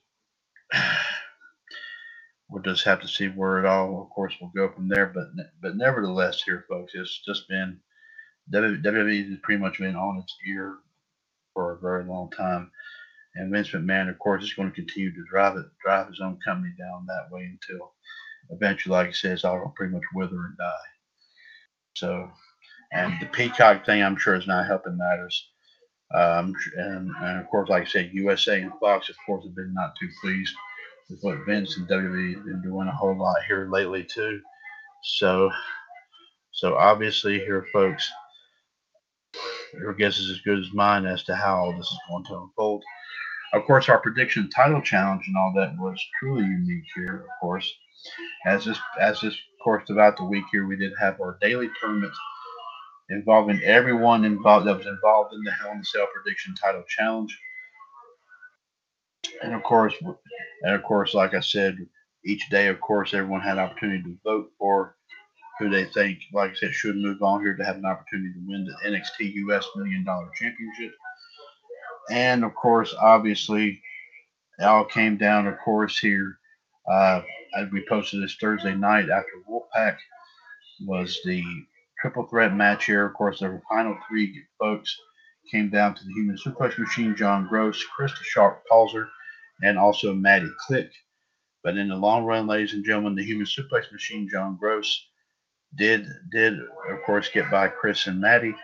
[2.50, 5.06] we'll just have to see where it all, of course, will go from there.
[5.06, 5.28] But
[5.62, 7.80] but nevertheless, here, folks, it's just been
[8.52, 10.78] WWE has pretty much been on its ear
[11.54, 12.70] for a very long time.
[13.36, 16.38] And Vince McMahon, of course, is going to continue to drive it, drive his own
[16.44, 17.92] company down that way until
[18.50, 20.88] eventually, like I said, it's all pretty much wither and die.
[21.96, 22.30] So,
[22.92, 25.48] and the Peacock thing, I'm sure, is not helping matters.
[26.14, 29.74] Um, and, and, of course, like I said, USA and Fox, of course, have been
[29.74, 30.54] not too pleased
[31.10, 34.40] with what Vince and WWE have been doing a whole lot here lately too.
[35.02, 35.50] So,
[36.52, 38.10] so obviously, here, folks,
[39.74, 42.36] your guess is as good as mine as to how all this is going to
[42.36, 42.82] unfold.
[43.52, 47.20] Of course, our prediction title challenge and all that was truly unique here.
[47.20, 47.72] Of course,
[48.46, 52.12] as this as this course throughout the week here, we did have our daily tournament
[53.10, 57.38] involving everyone involved that was involved in the Hell in the Cell prediction title challenge.
[59.42, 59.94] And of course,
[60.62, 61.76] and of course, like I said,
[62.24, 64.96] each day, of course, everyone had an opportunity to vote for
[65.58, 68.46] who they think, like I said, should move on here to have an opportunity to
[68.46, 70.92] win the NXT US Million Dollar Championship.
[72.10, 73.80] And of course, obviously,
[74.58, 76.38] it all came down, of course, here.
[76.90, 77.22] Uh,
[77.72, 79.96] we posted this Thursday night after Wolfpack
[80.86, 81.42] was the
[82.00, 83.06] triple threat match here.
[83.06, 84.96] Of course, the final three folks
[85.50, 89.08] came down to the Human Suplex Machine, John Gross, Chris the Shark Palzer,
[89.62, 90.90] and also Matty Click.
[91.62, 95.06] But in the long run, ladies and gentlemen, the Human Suplex Machine, John Gross,
[95.76, 98.54] did did of course get by Chris and Matty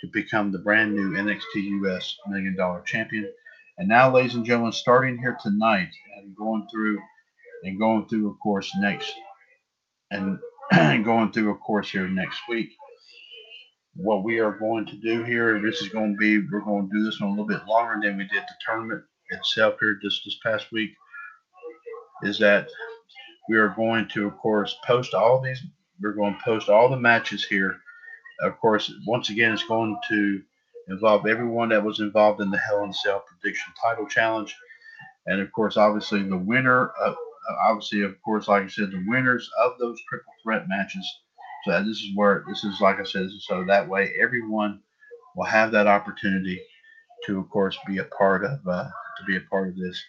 [0.00, 3.32] to become the brand new NXT US Million Dollar Champion.
[3.78, 6.98] And now, ladies and gentlemen, starting here tonight and going through
[7.62, 9.14] and going through, of course, next
[10.10, 10.38] and
[11.04, 12.70] going through, of course, here next week.
[13.94, 16.96] What we are going to do here, this is going to be, we're going to
[16.96, 20.22] do this one a little bit longer than we did the tournament itself here just
[20.24, 20.90] this past week,
[22.22, 22.68] is that
[23.48, 25.62] we are going to, of course, post all these,
[26.00, 27.76] we're going to post all the matches here
[28.42, 30.42] of course, once again, it's going to
[30.88, 34.56] involve everyone that was involved in the Hell in Cell prediction title challenge.
[35.26, 37.16] And of course, obviously, the winner, of,
[37.62, 41.06] obviously, of course, like I said, the winners of those triple threat matches.
[41.66, 44.80] So this is where, this is like I said, so that way everyone
[45.36, 46.60] will have that opportunity
[47.26, 48.88] to, of course, be a part of, uh,
[49.20, 50.02] to be a part of this.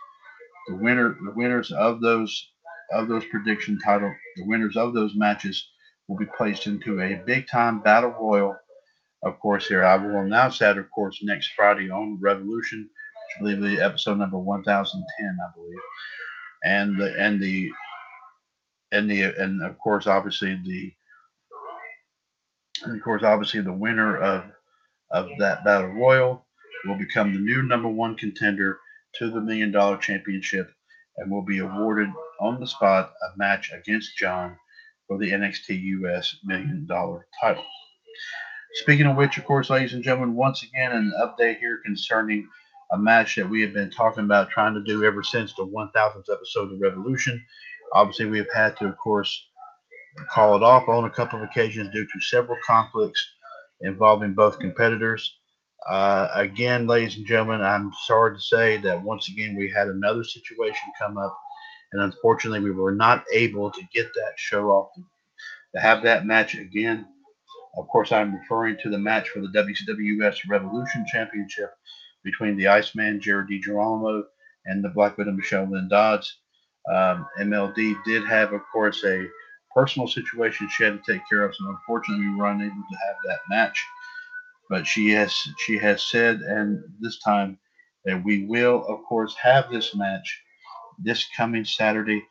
[0.69, 2.51] The winner, the winners of those,
[2.93, 5.69] of those prediction title, the winners of those matches
[6.07, 8.57] will be placed into a big time battle royal.
[9.23, 13.39] Of course, here I will announce that, of course, next Friday on Revolution, which I
[13.57, 15.79] believe the episode number 1010, I believe,
[16.65, 17.71] and the and the
[18.91, 20.93] and the and of course, obviously the
[22.83, 24.45] And of course, obviously, the winner of
[25.11, 26.45] of that battle royal
[26.85, 28.79] will become the new number one contender
[29.15, 30.71] to the Million Dollar Championship
[31.17, 32.09] and will be awarded
[32.39, 34.57] on the spot a match against John
[35.07, 37.65] for the NXT US Million Dollar title.
[38.75, 42.47] Speaking of which, of course, ladies and gentlemen, once again, an update here concerning
[42.93, 46.31] a match that we have been talking about trying to do ever since the 1000th
[46.31, 47.43] episode of Revolution.
[47.93, 49.47] Obviously, we have had to, of course,
[50.29, 53.25] call it off on a couple of occasions due to several conflicts
[53.81, 55.39] involving both competitors.
[55.89, 60.23] Uh, again, ladies and gentlemen, I'm sorry to say that once again we had another
[60.23, 61.35] situation come up,
[61.91, 64.91] and unfortunately we were not able to get that show off
[65.73, 67.07] to have that match again.
[67.77, 71.73] Of course, I'm referring to the match for the WCWS Revolution Championship
[72.23, 74.23] between the Iceman Jared DiGirolamo
[74.65, 76.37] and the Black Widow Michelle Lynn Dodds.
[76.91, 79.25] Um, MLD did have, of course, a
[79.73, 83.15] personal situation she had to take care of, so unfortunately we were unable to have
[83.25, 83.83] that match.
[84.71, 87.59] But she has she has said, and this time
[88.05, 90.41] that we will, of course, have this match
[91.03, 92.25] this coming Saturday.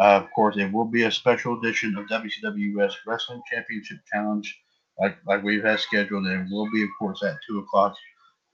[0.00, 4.62] Uh, of course, it will be a special edition of WCWS Wrestling Championship Challenge,
[5.00, 7.96] like like we've had scheduled, and it will be, of course, at two o'clock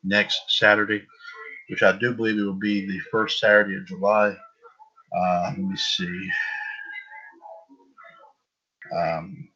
[0.02, 1.04] next Saturday,
[1.68, 4.34] which I do believe it will be the first Saturday of July.
[5.14, 6.30] Uh, let me see.
[8.96, 9.48] Um,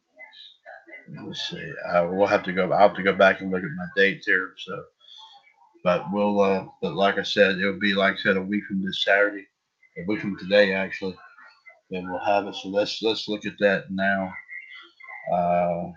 [1.15, 1.73] let me see.
[1.89, 2.71] Uh, we'll have to go.
[2.73, 4.55] I'll have to go back and look at my dates here.
[4.59, 4.83] So,
[5.85, 6.41] but we'll.
[6.41, 9.47] Uh, but like I said, it'll be like I said a week from this Saturday,
[9.99, 11.17] a week from today actually.
[11.91, 12.55] Then we'll have it.
[12.57, 14.33] So let's let's look at that now.
[15.33, 15.93] Uh,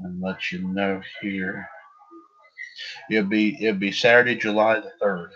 [0.00, 1.68] and let you know here.
[3.10, 5.30] It'll be it'll be Saturday, July the third.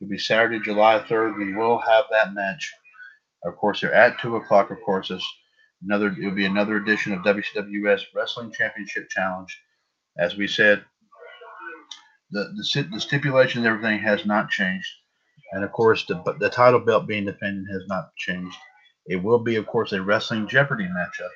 [0.00, 1.36] It'll be Saturday, July third.
[1.36, 2.72] We will have that match.
[3.44, 4.70] Of course, they're at two o'clock.
[4.70, 5.26] Of course, it's
[5.82, 6.14] another.
[6.18, 9.56] It'll be another edition of WCWS Wrestling Championship Challenge.
[10.18, 10.84] As we said,
[12.30, 14.88] the the, the everything has not changed,
[15.52, 18.56] and of course, the the title belt being defended has not changed.
[19.06, 21.30] It will be, of course, a Wrestling Jeopardy matchup.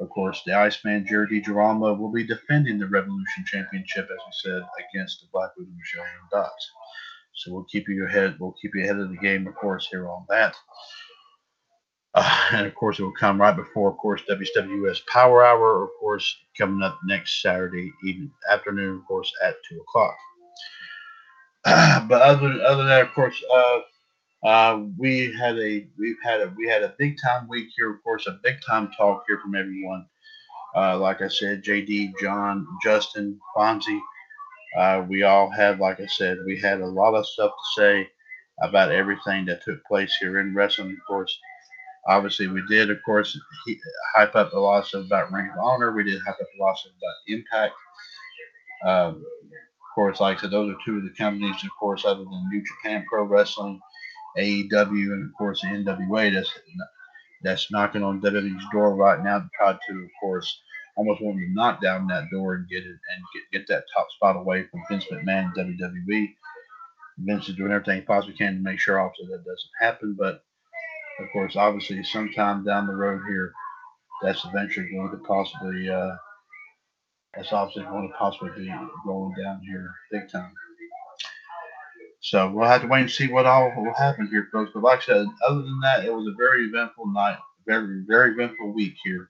[0.00, 4.62] Of course, the Iceman Jared DiGirolamo will be defending the Revolution Championship, as we said,
[4.90, 6.70] against the Black Widow Michelle Dodds.
[7.34, 8.36] So we'll keep you ahead.
[8.38, 10.54] We'll keep you ahead of the game, of course, here on that.
[12.14, 15.90] Uh, and of course, it will come right before, of course, WWS Power Hour, of
[16.00, 20.16] course, coming up next Saturday evening, afternoon, of course, at two o'clock.
[21.64, 23.80] Uh, but other other than that, of course, uh,
[24.46, 28.02] uh, we had a we've had a we had a big time week here, of
[28.02, 30.06] course, a big time talk here from everyone.
[30.76, 34.00] Uh, like I said, JD, John, Justin, Fonzie,
[34.76, 38.08] uh, we all had, like I said, we had a lot of stuff to say
[38.60, 40.90] about everything that took place here in wrestling.
[40.90, 41.38] Of course,
[42.06, 43.38] obviously we did, of course,
[44.14, 45.92] hype up a lot of about Ring of Honor.
[45.92, 47.74] We did hype up a lot of about Impact.
[48.84, 52.24] Um, of course, like I said, those are two of the companies, of course, other
[52.24, 53.80] than New Japan Pro Wrestling,
[54.36, 56.50] AEW, and of course the NWA that's
[57.42, 60.60] that's knocking on WWE's door right now to try to, of course,
[60.96, 64.06] almost want to knock down that door and get it and get, get that top
[64.12, 66.26] spot away from Vince McMahon and WWE.
[67.18, 70.42] Vince is doing everything he possibly can to make sure also that doesn't happen, but
[71.20, 73.52] of course, obviously, sometime down the road here,
[74.22, 76.16] that's eventually going to possibly, uh,
[77.34, 78.72] that's obviously going to possibly be
[79.04, 80.52] going down here big time.
[82.20, 84.70] So we'll have to wait and see what all will happen here, folks.
[84.72, 87.36] But like I said, other than that, it was a very eventful night,
[87.66, 89.28] very, very eventful week here,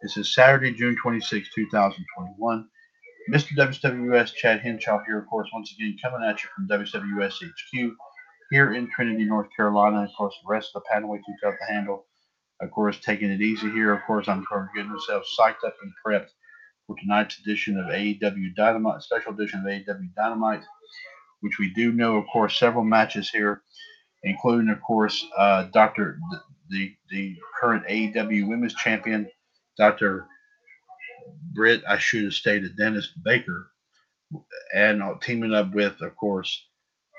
[0.00, 2.68] This is Saturday, June 26, 2021.
[3.30, 3.56] Mr.
[3.56, 7.92] WWS Chad Henshaw here, of course, once again coming at you from WWS HQ
[8.50, 10.04] here in Trinity, North Carolina.
[10.04, 12.06] Of course, the rest of the panel we took up the handle.
[12.60, 13.92] Of course, taking it easy here.
[13.92, 14.46] Of course, I'm
[14.76, 16.28] getting myself psyched up and prepped
[16.86, 20.62] for tonight's edition of AEW Dynamite, special edition of AEW Dynamite,
[21.40, 23.62] which we do know, of course, several matches here,
[24.22, 26.20] including, of course, uh, Dr.
[26.30, 29.28] The, the, the current AEW Women's Champion,
[29.76, 30.28] Dr.
[31.52, 33.70] Britt, I should have stated Dennis Baker,
[34.74, 36.64] and teaming up with, of course,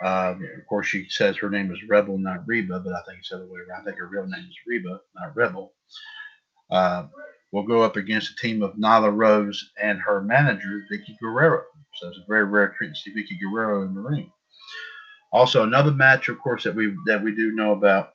[0.03, 3.29] Um, of course, she says her name is Rebel, not Reba, but I think it's
[3.29, 3.81] the other way around.
[3.81, 5.73] I think her real name is Reba, not Rebel.
[6.69, 7.07] Uh,
[7.51, 11.63] will go up against a team of Nyla Rose and her manager, Vickie Guerrero.
[11.95, 14.31] So it's a very rare treat to see Vickie Guerrero in the ring.
[15.31, 18.13] Also, another match, of course, that we that we do know about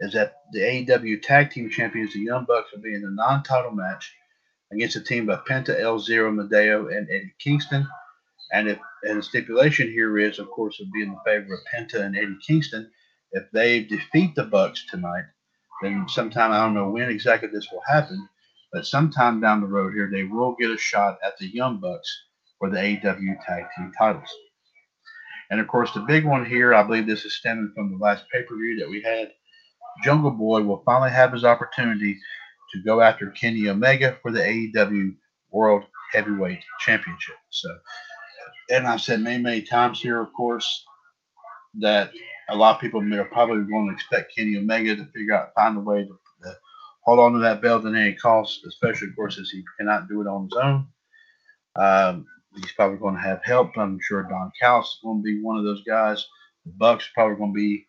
[0.00, 3.72] is that the AEW Tag Team Champions, the Young Bucks, will be in the non-title
[3.72, 4.12] match
[4.72, 7.86] against a team of Penta El Zero Miedo and Eddie Kingston.
[8.52, 11.60] And if and the stipulation here is, of course, would be in the favor of
[11.72, 12.90] Penta and Eddie Kingston.
[13.32, 15.24] If they defeat the Bucks tonight,
[15.82, 18.28] then sometime I don't know when exactly this will happen,
[18.72, 22.08] but sometime down the road here, they will get a shot at the Young Bucks
[22.58, 24.28] for the AEW Tag Team titles.
[25.50, 28.24] And of course, the big one here, I believe this is stemming from the last
[28.32, 29.32] pay per view that we had.
[30.04, 32.18] Jungle Boy will finally have his opportunity
[32.72, 35.14] to go after Kenny Omega for the AEW
[35.50, 37.36] World Heavyweight Championship.
[37.50, 37.68] So,
[38.70, 40.84] and I've said many, many times here, of course,
[41.80, 42.12] that
[42.50, 45.76] a lot of people are probably going to expect Kenny Omega to figure out, find
[45.76, 46.56] a way to, to
[47.04, 50.20] hold on to that belt at any cost, especially, of course, as he cannot do
[50.20, 50.86] it on his own.
[51.76, 53.76] Um, he's probably going to have help.
[53.76, 56.26] I'm sure Don Callis is going to be one of those guys.
[56.64, 57.86] The Bucks probably going to be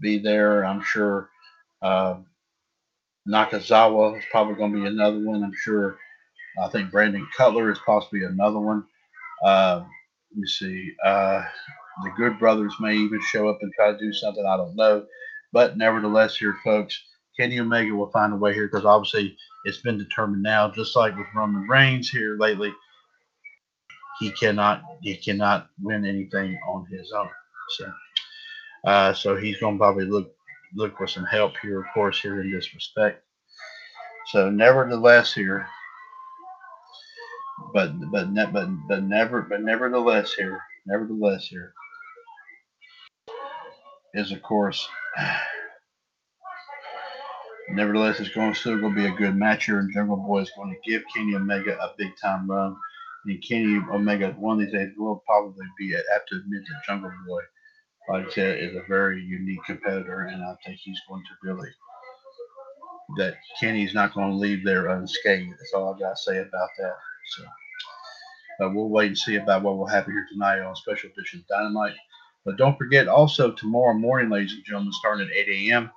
[0.00, 0.64] be there.
[0.64, 1.30] I'm sure
[1.82, 2.16] uh,
[3.28, 5.42] Nakazawa is probably going to be another one.
[5.42, 5.98] I'm sure.
[6.62, 8.84] I think Brandon Cutler is possibly another one.
[9.44, 9.82] Uh,
[10.30, 10.92] let me see.
[11.04, 11.42] Uh,
[12.04, 14.44] the Good Brothers may even show up and try to do something.
[14.46, 15.04] I don't know.
[15.52, 16.98] But nevertheless, here, folks,
[17.38, 21.16] Kenny Omega will find a way here because obviously it's been determined now, just like
[21.16, 22.72] with Roman Reigns here lately,
[24.18, 27.28] he cannot he cannot win anything on his own.
[27.76, 27.92] So,
[28.86, 30.35] uh, so he's going to probably look
[30.74, 33.22] look for some help here, of course, here in this respect.
[34.26, 35.66] So, nevertheless, here,
[37.72, 41.72] but but but but never but nevertheless here, nevertheless here
[44.16, 44.88] is of course.
[47.68, 50.52] Nevertheless, it's going still going to be a good match here, and Jungle Boy is
[50.56, 52.76] going to give Kenny Omega a big time run.
[53.26, 55.92] And Kenny Omega, one of these days, will probably be.
[55.96, 57.40] I have to admit that Jungle Boy,
[58.30, 61.68] said, is a very unique competitor, and I think he's going to really
[63.16, 65.52] that Kenny's not going to leave there unscathed.
[65.52, 66.94] That's all I got to say about that.
[67.36, 67.44] So,
[68.58, 71.94] but we'll wait and see about what will happen here tonight on Special Edition Dynamite.
[72.44, 75.90] But don't forget, also tomorrow morning, ladies and gentlemen, starting at 8 a.m.,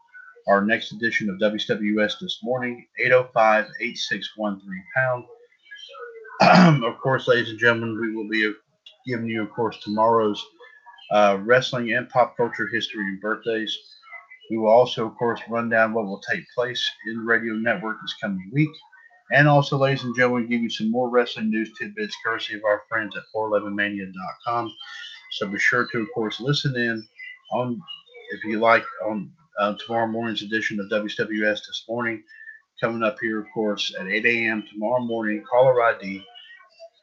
[0.48, 5.26] our next edition of WWS this morning, 805 8613 pound.
[6.84, 8.52] of course, ladies and gentlemen, we will be
[9.06, 10.44] giving you, of course, tomorrow's
[11.12, 13.78] uh, wrestling and pop culture history and birthdays.
[14.50, 17.98] We will also, of course, run down what will take place in the radio network
[18.02, 18.70] this coming week.
[19.32, 22.82] And also, ladies and gentlemen, give you some more wrestling news tidbits courtesy of our
[22.90, 24.74] friends at 411mania.com.
[25.32, 27.08] So be sure to, of course, listen in
[27.54, 27.80] on,
[28.32, 32.24] if you like, on uh, tomorrow morning's edition of WWS this morning.
[32.82, 34.64] Coming up here, of course, at 8 a.m.
[34.72, 35.44] tomorrow morning.
[35.50, 36.24] Caller ID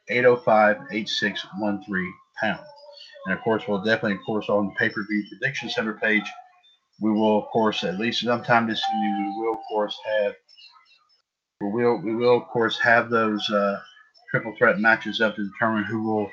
[0.09, 2.59] 805-8613 pound.
[3.27, 6.23] And of course, we'll definitely, of course, on the pay-per-view prediction center page,
[7.01, 10.33] we will, of course, at least sometime this evening, we will, of course, have
[11.59, 13.81] we will, we will, of course, have those uh,
[14.31, 16.31] triple threat matches up to determine who will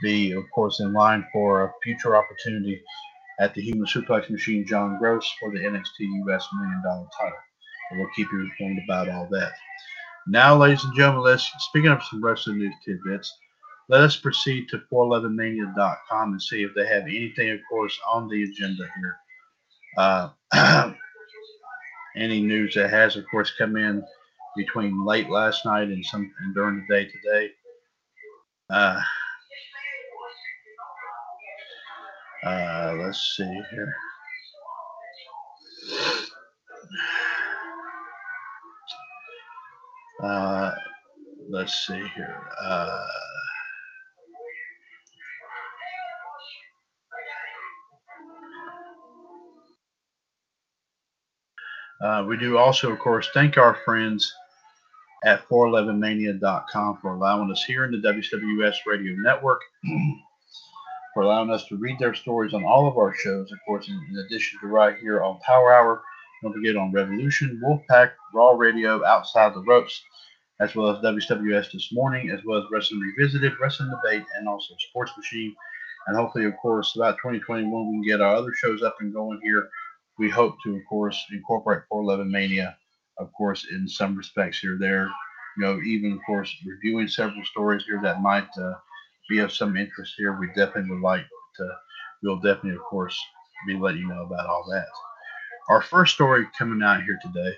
[0.00, 2.80] be, of course, in line for a future opportunity
[3.40, 7.38] at the Human Suplex Machine, John Gross, for the NXT US Million Dollar Title.
[7.90, 9.52] And we'll keep you informed about all that.
[10.28, 13.34] Now, ladies and gentlemen, let's speaking of some wrestling news tidbits,
[13.88, 18.42] let us proceed to 411mania.com and see if they have anything, of course, on the
[18.44, 19.16] agenda here.
[19.96, 20.30] Uh,
[22.16, 24.04] any news that has, of course, come in
[24.56, 27.50] between late last night and some and during the day today.
[28.70, 29.00] Uh,
[32.44, 33.94] uh, let's see here.
[40.22, 40.74] Uh,
[41.48, 42.50] let's see here.
[42.62, 43.06] Uh,
[52.00, 54.32] uh, we do also, of course, thank our friends
[55.24, 59.60] at 411mania.com for allowing us here in the WWS Radio Network,
[61.14, 64.00] for allowing us to read their stories on all of our shows, of course, in,
[64.10, 66.02] in addition to right here on Power Hour.
[66.42, 70.00] Don't forget on Revolution, Wolfpack, Raw Radio, Outside the Ropes,
[70.60, 74.74] as well as WWS This Morning, as well as Wrestling Revisited, Wrestling Debate, and also
[74.88, 75.54] Sports Machine.
[76.06, 79.40] And hopefully, of course, about 2021, we can get our other shows up and going
[79.42, 79.68] here.
[80.18, 82.76] We hope to, of course, incorporate 411 Mania
[83.18, 85.10] of course, in some respects here, there,
[85.56, 88.74] you know, even of course, reviewing several stories here that might uh,
[89.28, 90.38] be of some interest here.
[90.38, 91.68] We definitely would like to
[92.22, 93.18] we'll definitely, of course,
[93.66, 94.86] be letting you know about all that.
[95.68, 97.54] Our first story coming out here today,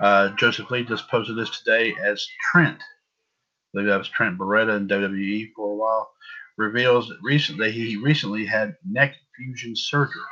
[0.00, 2.78] uh, Joseph Lee just posted this today as Trent.
[2.78, 2.84] I
[3.72, 6.10] believe that was Trent Beretta in WWE for a while.
[6.58, 10.22] Reveals that recently he recently had neck fusion surgery.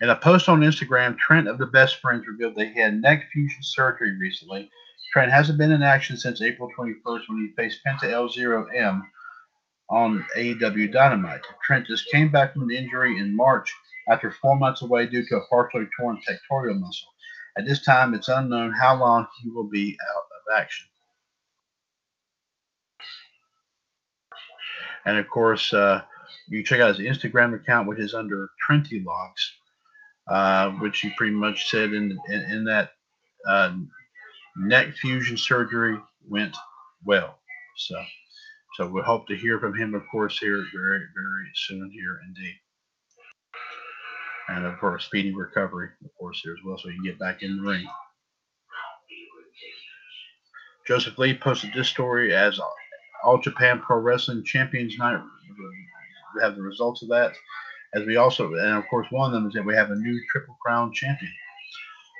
[0.00, 3.28] In a post on Instagram, Trent of the Best Friends revealed that he had neck
[3.32, 4.70] fusion surgery recently.
[5.10, 9.10] Trent hasn't been in action since April 21st when he faced Penta El Zero M
[9.88, 11.40] on AEW Dynamite.
[11.64, 13.74] Trent just came back from an injury in March
[14.10, 17.08] after four months away due to a partially torn pectoral muscle.
[17.56, 20.86] At this time, it's unknown how long he will be out of action.
[25.06, 26.02] And of course, uh,
[26.48, 29.55] you check out his Instagram account, which is under Trenty Locks,
[30.28, 32.90] uh, which he pretty much said in in, in that
[33.48, 33.74] uh,
[34.56, 35.98] neck fusion surgery
[36.28, 36.56] went
[37.04, 37.38] well.
[37.76, 37.94] So,
[38.76, 42.54] so we hope to hear from him, of course, here very very soon here indeed.
[44.48, 47.42] And of course, speedy recovery, of course, here as well, so he can get back
[47.42, 47.86] in the ring.
[50.86, 52.60] Joseph Lee posted this story as
[53.24, 55.20] All Japan Pro Wrestling Champions Night.
[56.36, 57.32] We have the results of that.
[57.94, 60.20] As we also, and of course, one of them is that we have a new
[60.30, 61.32] Triple Crown champion.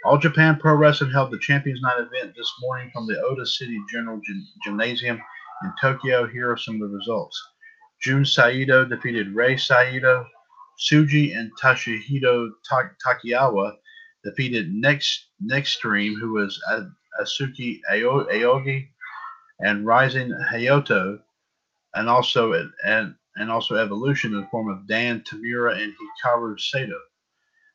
[0.04, 3.78] All Japan Pro Wrestling held the Champions Night event this morning from the Ota City
[3.90, 5.20] General Gym- Gymnasium
[5.64, 6.26] in Tokyo.
[6.26, 7.40] Here are some of the results.
[8.00, 10.26] Jun Saito defeated Rei Saito.
[10.78, 13.72] Suji and Toshihito Ta- Takiyawa
[14.24, 16.62] defeated Next Nextream, who was
[17.20, 18.88] Asuki Ao- Aogi,
[19.60, 21.18] and Rising Hayato,
[21.94, 22.52] and also
[22.84, 26.98] and and also Evolution in the form of Dan Tamura and Hikaru Sato.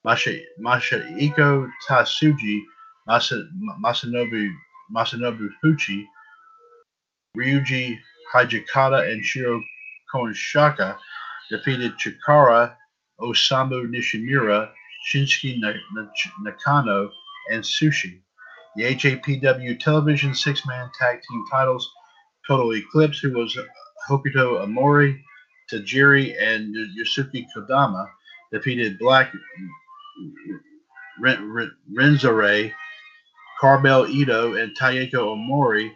[0.04, 2.62] Masha, Masahiko Tatsuji,
[3.08, 3.48] Masa,
[3.84, 4.52] Masanobu
[4.94, 6.06] Masanobu Fuchi,
[7.38, 7.98] Ryuji
[8.34, 9.62] Hijikata, and Shiro
[10.14, 10.98] Konshaka
[11.52, 12.74] defeated Chikara,
[13.20, 14.72] Osamu Nishimura,
[15.08, 16.08] Shinsuke Na- Na-
[16.42, 17.10] Nakano,
[17.52, 18.20] and Sushi.
[18.78, 21.90] The HAPW television six man tag team titles,
[22.48, 23.56] Total Eclipse, who was
[24.10, 25.24] Hokuto Amori,
[25.72, 28.08] Tajiri, and Yusuke Kodama,
[28.52, 29.34] defeated Black
[31.20, 32.74] Ren- Ren- Renzare,
[33.60, 35.92] Carbell Ito, and Takao Omori,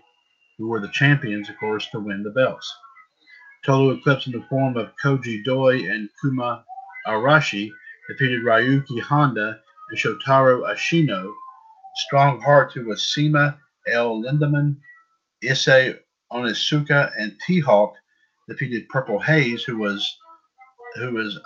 [0.57, 2.73] who were the champions, of course, to win the belts.
[3.65, 6.63] Total Eclipse in the form of Koji Doi and Kuma
[7.07, 7.69] Arashi
[8.07, 9.59] defeated Ryuki Honda
[9.89, 11.32] and Shotaro Ashino.
[11.95, 13.57] Strong Heart, who was CIMA
[13.88, 14.76] El Lindaman,
[15.43, 15.97] Issei
[16.32, 17.95] Onizuka, and T-Hawk
[18.48, 20.18] defeated Purple Haze, who was
[20.96, 21.39] who was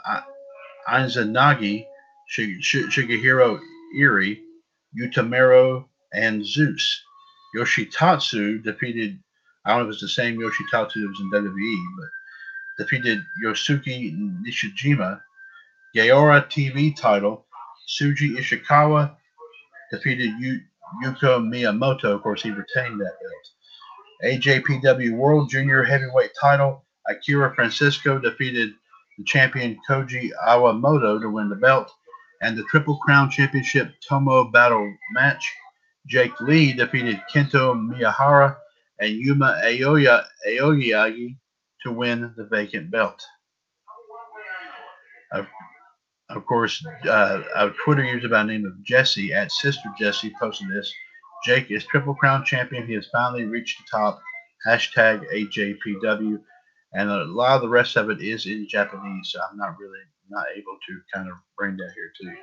[2.35, 3.59] Shig- Shigehiro
[3.97, 4.39] Irie,
[5.01, 7.01] Utamaro, and Zeus.
[7.55, 9.19] Yoshitatsu defeated,
[9.65, 14.15] I don't know if it's the same Yoshitatsu that was in WWE, but defeated Yosuke
[14.45, 15.19] Nishijima.
[15.95, 17.45] Gaora TV title,
[17.99, 19.15] Suji Ishikawa
[19.91, 20.61] defeated Yu-
[21.03, 22.05] Yuko Miyamoto.
[22.05, 24.43] Of course, he retained that belt.
[24.43, 28.73] AJPW World Junior Heavyweight title, Akira Francisco defeated
[29.17, 31.91] the champion Koji Awamoto to win the belt.
[32.41, 35.51] And the Triple Crown Championship Tomoe Battle match,
[36.07, 38.55] Jake Lee defeated Kento Miyahara
[38.99, 41.37] and Yuma Aoya Aoyagi
[41.83, 43.21] to win the vacant belt.
[45.31, 45.47] Of,
[46.29, 50.69] of course, uh, a Twitter user by the name of Jesse at Sister Jesse posted
[50.69, 50.91] this.
[51.45, 52.85] Jake is Triple Crown champion.
[52.85, 54.21] He has finally reached the top.
[54.67, 56.39] Hashtag AJPW.
[56.93, 59.99] And a lot of the rest of it is in Japanese, so I'm not really
[60.29, 62.37] not able to kind of bring that here to you.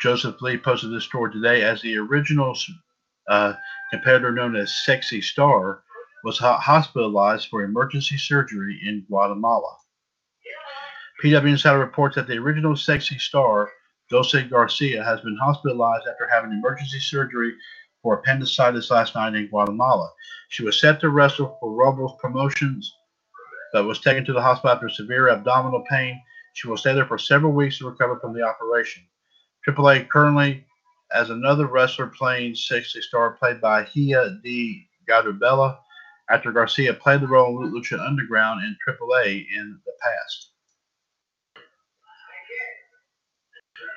[0.00, 2.56] Joseph Lee posted this story today as the original
[3.28, 3.52] uh,
[3.90, 5.82] competitor known as Sexy Star
[6.24, 9.76] was hospitalized for emergency surgery in Guatemala.
[11.22, 13.70] PW Insider reports that the original Sexy Star,
[14.10, 17.54] Dulce Garcia, has been hospitalized after having emergency surgery
[18.02, 20.10] for appendicitis last night in Guatemala.
[20.48, 22.92] She was set to wrestle for Robles Promotions,
[23.72, 26.20] but was taken to the hospital after severe abdominal pain.
[26.54, 29.04] She will stay there for several weeks to recover from the operation.
[29.66, 30.66] AAA currently
[31.12, 34.88] as another wrestler playing Sexy Star played by Hia D.
[35.08, 35.78] Gadubella
[36.30, 40.49] after Garcia played the role in Lucha Underground in AAA in the past.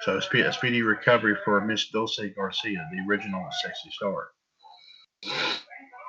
[0.03, 4.31] So a, spe- a speedy recovery for Miss Dulce Garcia, the original Sexy Star.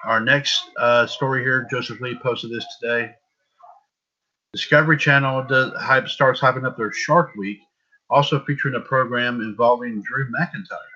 [0.05, 3.13] Our next uh, story here, Joseph Lee posted this today.
[4.53, 7.61] Discovery Channel does, hype, starts hyping up their Shark Week,
[8.11, 10.91] also featuring a program involving Drew McIntyre.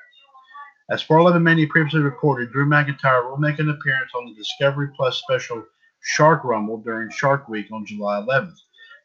[0.91, 5.19] As 411 Mania previously reported, Drew McIntyre will make an appearance on the Discovery Plus
[5.19, 5.63] special
[6.03, 8.59] Shark Rumble during Shark Week on July 11th.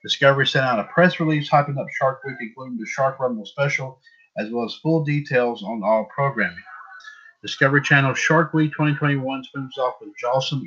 [0.04, 4.00] Discovery sent out a press release hyping up Shark Week, including the Shark Rumble special,
[4.38, 6.64] as well as full details on all programming.
[7.42, 10.64] Discovery Channel Shark Week 2021 swims off with Jawsome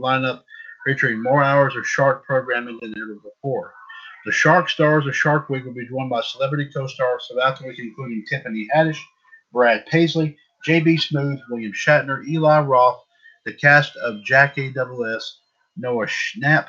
[0.00, 0.42] lineup
[0.84, 3.72] featuring more hours of shark programming than ever before.
[4.26, 7.78] The Shark Stars of Shark Week will be joined by celebrity co-stars throughout the week,
[7.78, 9.00] including Tiffany Haddish,
[9.52, 10.96] Brad Paisley, J.B.
[10.96, 13.02] Smoove, William Shatner, Eli Roth,
[13.44, 15.38] the cast of Jackass,
[15.76, 16.68] Noah Schnapp,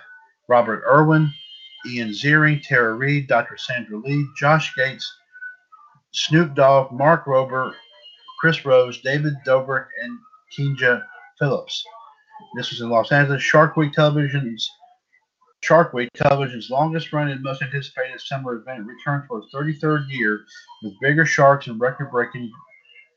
[0.50, 1.34] Robert Irwin,
[1.88, 3.58] Ian Ziering, Tara Reid, Dr.
[3.58, 5.12] Sandra Lee, Josh Gates,
[6.12, 7.74] Snoop Dogg, Mark Rober,
[8.40, 10.18] Chris Rose, David Dobrik, and
[10.58, 11.04] Kinja
[11.40, 11.84] Phillips.
[12.56, 13.42] This was in Los Angeles.
[13.42, 14.70] Shark Week Television's
[15.62, 20.46] Shark Week Television's longest running and most anticipated summer event returns for its 33rd year
[20.84, 22.52] with bigger sharks and record breaking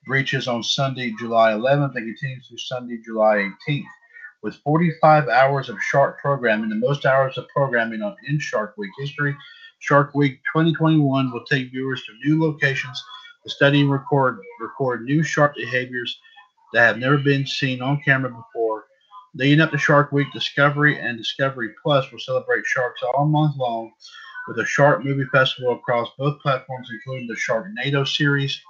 [0.06, 3.84] breaches on Sunday, July 11th, and continues through Sunday, July 18th.
[4.42, 8.90] With 45 hours of shark programming, the most hours of programming on in Shark Week
[8.98, 9.36] history,
[9.80, 13.02] Shark Week 2021 will take viewers to new locations
[13.42, 16.18] to study and record record new shark behaviors
[16.72, 18.84] that have never been seen on camera before.
[19.34, 23.92] Leading up to Shark Week, Discovery and Discovery Plus will celebrate sharks all month long
[24.46, 28.60] with a shark movie festival across both platforms, including the Sharknado series,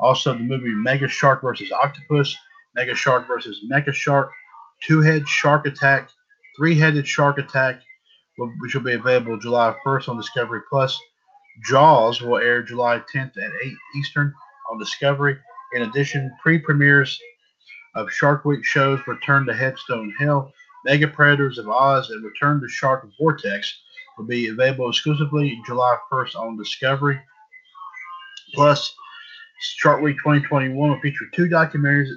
[0.00, 1.72] also, the movie Mega Shark vs.
[1.72, 2.36] Octopus,
[2.76, 3.64] Mega Shark vs.
[3.70, 4.30] Mecha Shark,
[4.82, 6.10] Two Head Shark Attack,
[6.56, 7.80] Three Headed Shark Attack,
[8.60, 10.98] which will be available July 1st on Discovery Plus.
[11.64, 14.32] Jaws will air July 10th at 8 Eastern
[14.70, 15.36] on Discovery.
[15.74, 17.20] In addition, pre-premieres
[17.94, 20.52] of Shark Week shows Return to Headstone Hill,
[20.84, 23.80] Mega Predators of Oz, and Return to Shark Vortex
[24.16, 27.20] will be available exclusively July 1st on Discovery.
[28.54, 28.94] Plus,
[29.60, 32.10] Shark Week 2021 will feature two documentaries,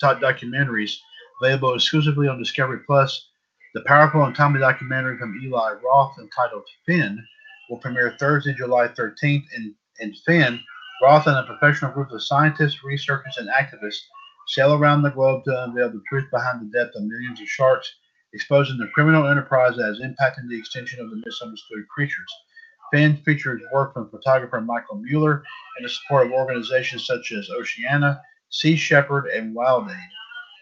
[0.00, 0.96] top documentaries
[1.40, 3.28] available exclusively on Discovery Plus.
[3.74, 7.24] The powerful and timely documentary from Eli Roth entitled Fin
[7.68, 9.44] will premiere Thursday, July 13th.
[9.56, 10.60] In, in Fin,
[11.02, 14.00] Roth and a professional group of scientists, researchers, and activists
[14.48, 17.94] sail around the globe to unveil the truth behind the death of millions of sharks,
[18.32, 22.32] exposing the criminal enterprise that is impacting the extinction of the misunderstood creatures.
[22.92, 25.44] Fin features work from photographer Michael Mueller
[25.76, 30.08] and the support of organizations such as Oceana, Sea Shepherd, and WildAid.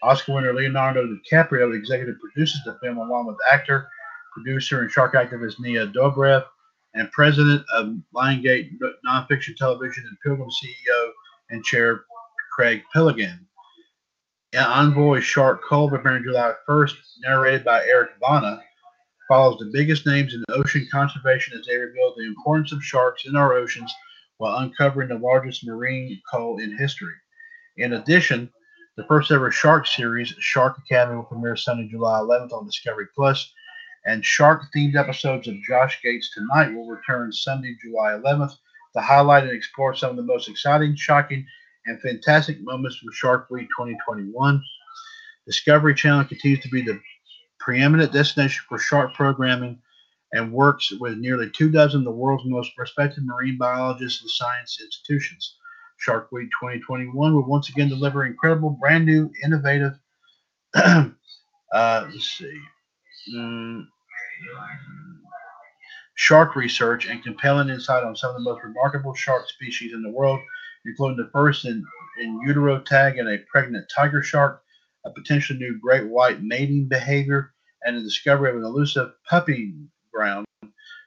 [0.03, 3.89] Oscar winner Leonardo DiCaprio executive produces the film along with actor,
[4.33, 6.45] producer, and shark activist Nina Dobrev,
[6.93, 8.71] and president of Lionsgate
[9.05, 11.09] Nonfiction Television and Pilgrim CEO
[11.49, 12.05] and chair
[12.53, 13.39] Craig Piligian.
[14.55, 18.61] Envoy Shark Cove appearing July 1st, narrated by Eric Bana,
[19.27, 23.35] follows the biggest names in ocean conservation as they reveal the importance of sharks in
[23.35, 23.93] our oceans
[24.37, 27.13] while uncovering the largest marine cull in history.
[27.77, 28.51] In addition,
[28.97, 33.53] the first ever Shark series, Shark Academy, will premiere Sunday, July 11th on Discovery Plus,
[34.07, 38.53] and Shark-themed episodes of Josh Gates Tonight will return Sunday, July 11th
[38.95, 41.45] to highlight and explore some of the most exciting, shocking,
[41.85, 44.63] and fantastic moments from Shark Week 2021.
[45.45, 46.99] Discovery Channel continues to be the
[47.59, 49.79] preeminent destination for shark programming
[50.33, 54.79] and works with nearly two dozen of the world's most respected marine biologists and science
[54.81, 55.56] institutions.
[55.97, 59.93] Shark Week 2021 will once again deliver incredible, brand new, innovative,
[60.75, 61.09] uh,
[61.73, 62.59] let's see,
[63.35, 63.89] um,
[66.15, 70.09] shark research and compelling insight on some of the most remarkable shark species in the
[70.09, 70.39] world,
[70.85, 71.83] including the first in,
[72.21, 74.63] in utero tag and a pregnant tiger shark,
[75.05, 80.45] a potentially new great white mating behavior, and the discovery of an elusive pupping ground,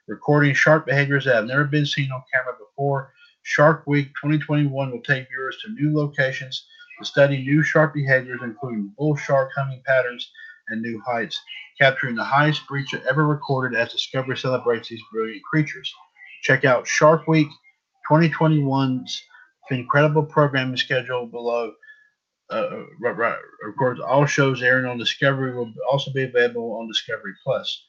[0.07, 3.13] recording shark behaviors that have never been seen on camera before.
[3.43, 6.67] Shark Week 2021 will take viewers to new locations
[6.99, 10.31] to study new shark behaviors, including bull shark hunting patterns
[10.69, 11.41] and new heights,
[11.81, 15.93] capturing the highest breach ever recorded as Discovery celebrates these brilliant creatures.
[16.43, 17.49] Check out Shark Week
[18.11, 19.23] 2021's
[19.71, 21.73] incredible programming schedule below
[22.51, 23.39] uh, right.
[23.69, 27.85] Of course, all shows airing on Discovery will also be available on Discovery Plus.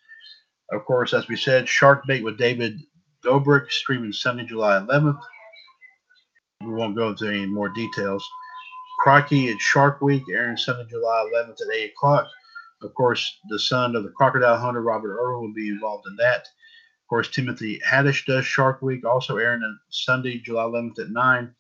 [0.72, 2.80] Of course, as we said, Shark Bait with David
[3.26, 5.20] Dobrik streaming Sunday, July 11th.
[6.64, 8.28] We won't go into any more details.
[9.00, 12.28] Crocky at Shark Week airing Sunday, July 11th at 8 o'clock.
[12.84, 16.42] Of course, the son of the crocodile hunter, Robert Irwin, will be involved in that.
[16.42, 21.54] Of course, Timothy Haddish does Shark Week, also airing on Sunday, July 11th at 9.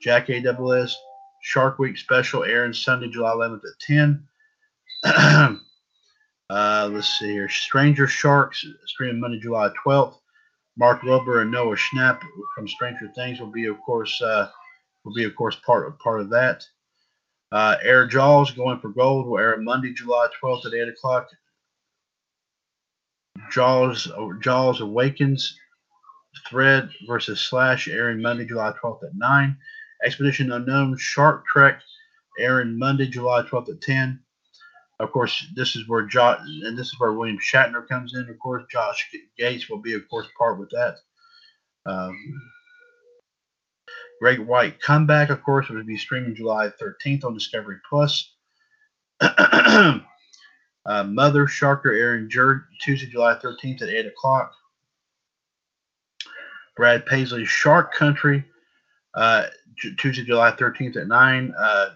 [0.00, 0.96] Jackass
[1.42, 4.28] Shark Week special airing Sunday, July 11th at 10.
[6.50, 7.48] uh, let's see here.
[7.48, 10.19] Stranger Sharks streaming Monday, July 12th.
[10.80, 12.22] Mark Rober and Noah Schnapp
[12.54, 14.48] from Stranger Things will be, of course, uh,
[15.04, 16.64] will be of course part of part of that.
[17.52, 21.28] Uh, Air Jaws going for gold will air Monday, July 12th at 8 o'clock.
[23.52, 24.10] Jaws
[24.40, 25.58] Jaws Awakens
[26.48, 29.56] Shred versus Slash airing Monday, July 12th at 9.
[30.02, 31.82] Expedition Unknown Shark Trek
[32.38, 34.18] airing Monday, July 12th at 10.
[35.00, 38.28] Of course, this is where Josh and this is where William Shatner comes in.
[38.28, 40.96] Of course, Josh Gates will be, of course, part with that.
[41.86, 42.14] Um,
[44.20, 48.34] Great White Comeback, of course, will be streaming July 13th on Discovery Plus.
[49.20, 50.00] uh,
[50.86, 54.52] Mother Sharker airing Tuesday, July 13th at 8 o'clock.
[56.76, 58.44] Brad Paisley Shark Country,
[59.14, 59.46] uh,
[59.96, 61.54] Tuesday, July 13th at 9.
[61.58, 61.90] Uh,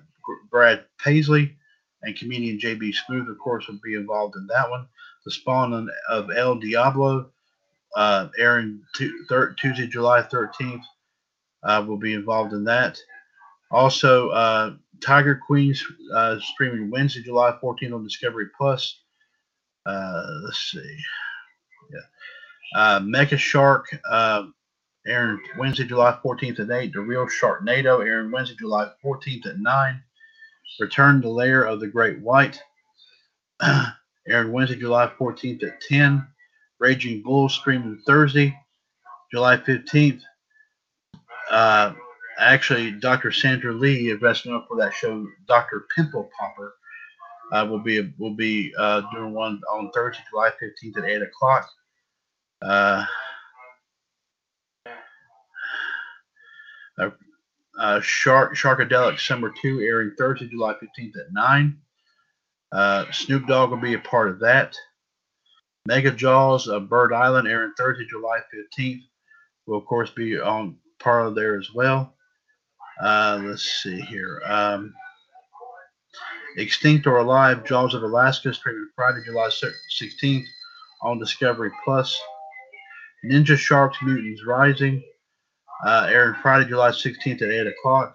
[0.50, 1.58] Brad Paisley
[2.04, 4.86] and comedian JB Smoove, of course, will be involved in that one.
[5.24, 7.30] The Spawn of El Diablo,
[7.96, 10.82] uh, airing Tuesday, July 13th,
[11.62, 12.98] uh, will be involved in that.
[13.70, 15.84] Also, uh, Tiger Queens
[16.14, 19.00] uh, streaming Wednesday, July 14th on Discovery Plus.
[19.86, 20.96] Uh, let's see.
[21.90, 22.80] Yeah.
[22.80, 24.44] Uh, Mecha Shark uh,
[25.06, 26.92] airing Wednesday, July 14th at 8.
[26.92, 30.02] The Real Sharknado airing Wednesday, July 14th at 9.
[30.80, 32.60] Return to Lair of the Great White
[34.28, 36.26] airing Wednesday, July 14th at 10.
[36.80, 38.54] Raging Bull streaming Thursday,
[39.32, 40.20] July 15th.
[41.50, 41.92] Uh,
[42.38, 43.30] actually, Dr.
[43.30, 45.26] Sandra Lee is wrestling up for that show.
[45.46, 45.86] Dr.
[45.94, 46.74] Pimple Popper
[47.52, 51.68] uh, will be will be uh, doing one on Thursday, July 15th at 8 o'clock.
[52.60, 53.04] Uh,
[57.84, 61.76] uh, Shark Sharkadelic Summer 2 airing Thursday, July 15th at 9.
[62.72, 64.74] Uh, Snoop Dogg will be a part of that.
[65.86, 69.02] Mega Jaws of Bird Island airing Thursday, July 15th
[69.66, 72.14] will, of course, be on part of there as well.
[73.02, 74.40] Uh, let's see here.
[74.46, 74.94] Um,
[76.56, 79.50] Extinct or Alive, Jaws of Alaska, streaming Friday, July
[80.00, 80.46] 16th
[81.02, 82.18] on Discovery Plus.
[83.26, 85.02] Ninja Sharks Mutants Rising,
[85.84, 88.14] uh, airing Friday, July 16th at 8 o'clock.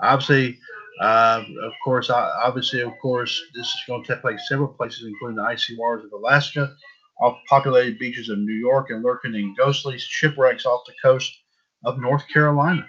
[0.00, 0.58] Obviously,
[1.00, 5.36] uh, of course, obviously, of course, this is going to take place several places, including
[5.36, 6.74] the icy waters of Alaska,
[7.20, 11.32] off populated beaches of New York, and lurking in ghostly shipwrecks off the coast
[11.84, 12.86] of North Carolina.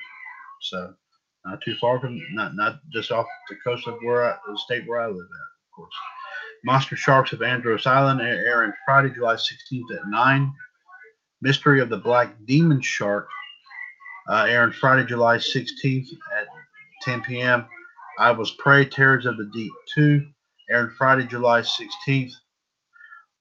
[0.61, 0.93] So,
[1.45, 4.87] not too far from, not not just off the coast of where I, the state
[4.87, 5.93] where I live at, of course.
[6.65, 10.53] Monster Sharks of Andros Island airing Friday, July 16th at 9.
[11.41, 13.27] Mystery of the Black Demon Shark,
[14.29, 16.07] uh, airing Friday, July 16th
[16.37, 16.47] at
[17.03, 17.65] 10 p.m.
[18.19, 20.25] I Was Prey, Terrors of the Deep 2,
[20.71, 22.33] airing Friday, July 16th.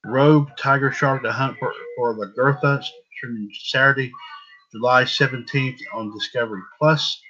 [0.05, 2.83] Rogue Tiger Shark, The Hunt for, for Lagertha,
[3.17, 4.13] streaming Saturday,
[4.73, 7.21] July 17th on Discovery Plus.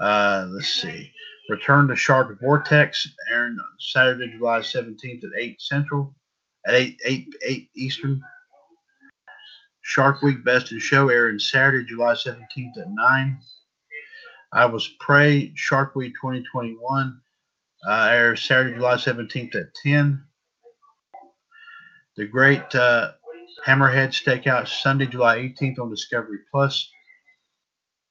[0.00, 1.10] Uh, let's see.
[1.50, 6.14] Return to Shark Vortex, airing Saturday, July 17th at 8 Central,
[6.66, 8.22] at 8, 8, 8 Eastern.
[9.84, 13.38] Shark Week Best in Show airing Saturday, July 17th at 9.
[14.54, 17.20] I Was Prey Shark Week 2021
[17.86, 20.24] uh, airs Saturday, July 17th at 10.
[22.16, 23.12] The Great uh,
[23.66, 26.90] Hammerhead Stakeout Sunday, July 18th on Discovery Plus.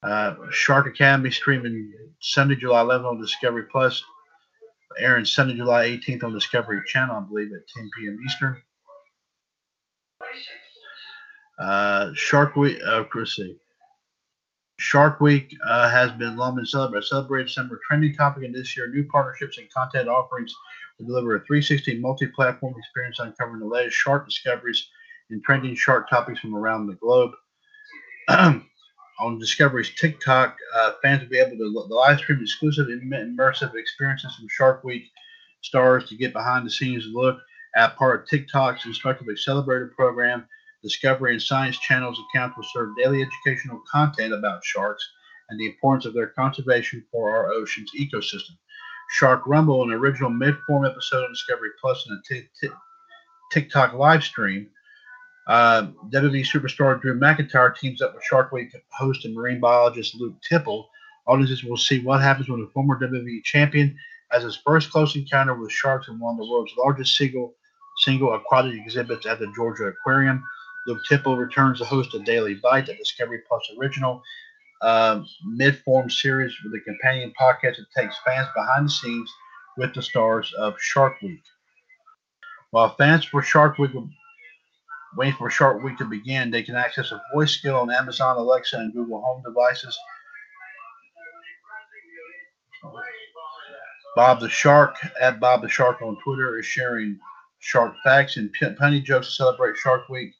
[0.03, 4.03] Uh, Shark Academy streaming Sunday, July 11th on Discovery Plus.
[4.99, 8.19] Airing Sunday, July 18th on Discovery Channel, I believe, at 10 p.m.
[8.27, 8.61] Eastern.
[11.59, 13.55] Uh, Shark Week, uh, let's see.
[14.79, 17.07] Shark Week uh, has been long been celebrated.
[17.07, 20.53] Celebrated summer trending topic, and this year, new partnerships and content offerings
[20.97, 24.87] will deliver a 360 multi-platform experience uncovering the latest shark discoveries
[25.29, 27.31] and trending shark topics from around the globe.
[29.19, 34.47] On Discovery's TikTok, uh, fans will be able to live stream exclusive immersive experiences from
[34.49, 35.03] Shark Week
[35.61, 37.37] stars to get behind the scenes look
[37.75, 40.45] at part of TikTok's instructively celebrated program
[40.83, 45.07] Discovery and Science Channel's account will serve daily educational content about sharks
[45.49, 48.57] and the importance of their conservation for our ocean's ecosystem.
[49.11, 52.69] Shark Rumble, an original mid-form episode on Discovery Plus and a
[53.51, 54.67] TikTok live stream.
[55.47, 60.35] Uh, WWE superstar Drew McIntyre teams up with Shark Week host and marine biologist Luke
[60.47, 60.89] Tipple.
[61.27, 63.97] Audiences will see what happens when a former WWE champion
[64.31, 67.53] has his first close encounter with sharks in one of the world's largest single
[67.97, 70.43] single aquatic exhibits at the Georgia Aquarium.
[70.87, 74.21] Luke Tipple returns to host a daily bite, a Discovery Plus original
[74.81, 79.31] um, mid-form series with a companion podcast that takes fans behind the scenes
[79.77, 81.41] with the stars of Shark Week.
[82.71, 83.91] While fans for Shark Week
[85.15, 88.77] wait for Shark Week to begin, they can access a voice skill on Amazon Alexa
[88.77, 89.97] and Google Home devices.
[94.15, 97.17] Bob the Shark at Bob the Shark on Twitter is sharing
[97.59, 100.33] shark facts and punny jokes to celebrate Shark Week.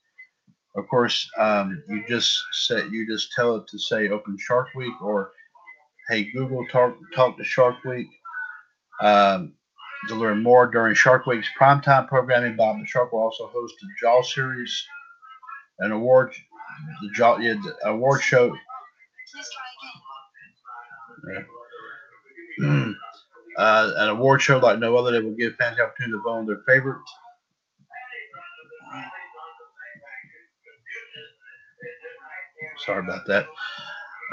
[0.76, 5.00] Of course, um, you just say you just tell it to say Open Shark Week
[5.02, 5.32] or
[6.10, 8.08] Hey Google talk talk to Shark Week.
[9.02, 9.54] Um,
[10.08, 13.88] to learn more during Shark Week's primetime programming, Bob the Shark will also host a
[14.02, 14.86] Jaw series,
[15.80, 16.34] an award,
[17.02, 18.56] the Jaw yeah, the award show.
[23.56, 26.40] Uh, an award show like no other that will give fans the opportunity to vote
[26.40, 26.98] on their favorite.
[32.86, 33.48] Sorry about that.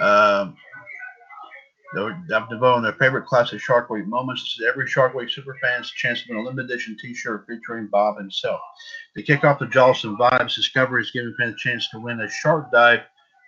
[0.00, 0.56] Um,
[1.96, 4.42] on their favorite classic Shark Week moments.
[4.42, 8.16] This is every Shark Week superfan's chance to win a limited edition T-shirt featuring Bob
[8.16, 8.60] himself.
[9.16, 12.30] To kick off the Jolson Vibes, Discovery is giving fans a chance to win a
[12.30, 13.00] shark dive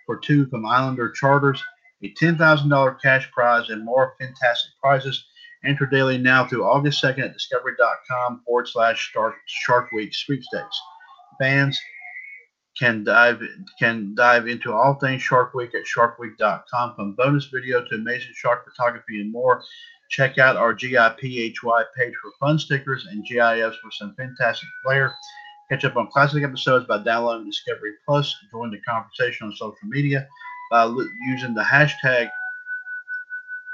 [0.05, 1.63] for two from Islander Charters,
[2.03, 5.25] a $10,000 cash prize, and more fantastic prizes.
[5.65, 9.13] Enter daily now through August 2nd at discovery.com forward slash
[9.45, 10.81] Shark Week sweepstakes.
[11.39, 11.79] Fans
[12.77, 13.41] can dive
[13.79, 18.65] can dive into all things Shark Week at sharkweek.com from bonus video to amazing shark
[18.65, 19.63] photography and more.
[20.09, 21.55] Check out our GIPHY
[21.95, 25.13] page for fun stickers and GIFs for some fantastic flair.
[25.69, 28.35] Catch up on classic episodes by downloading Discovery Plus.
[28.51, 30.27] Join the conversation on social media
[30.69, 30.85] by
[31.27, 32.29] using the hashtag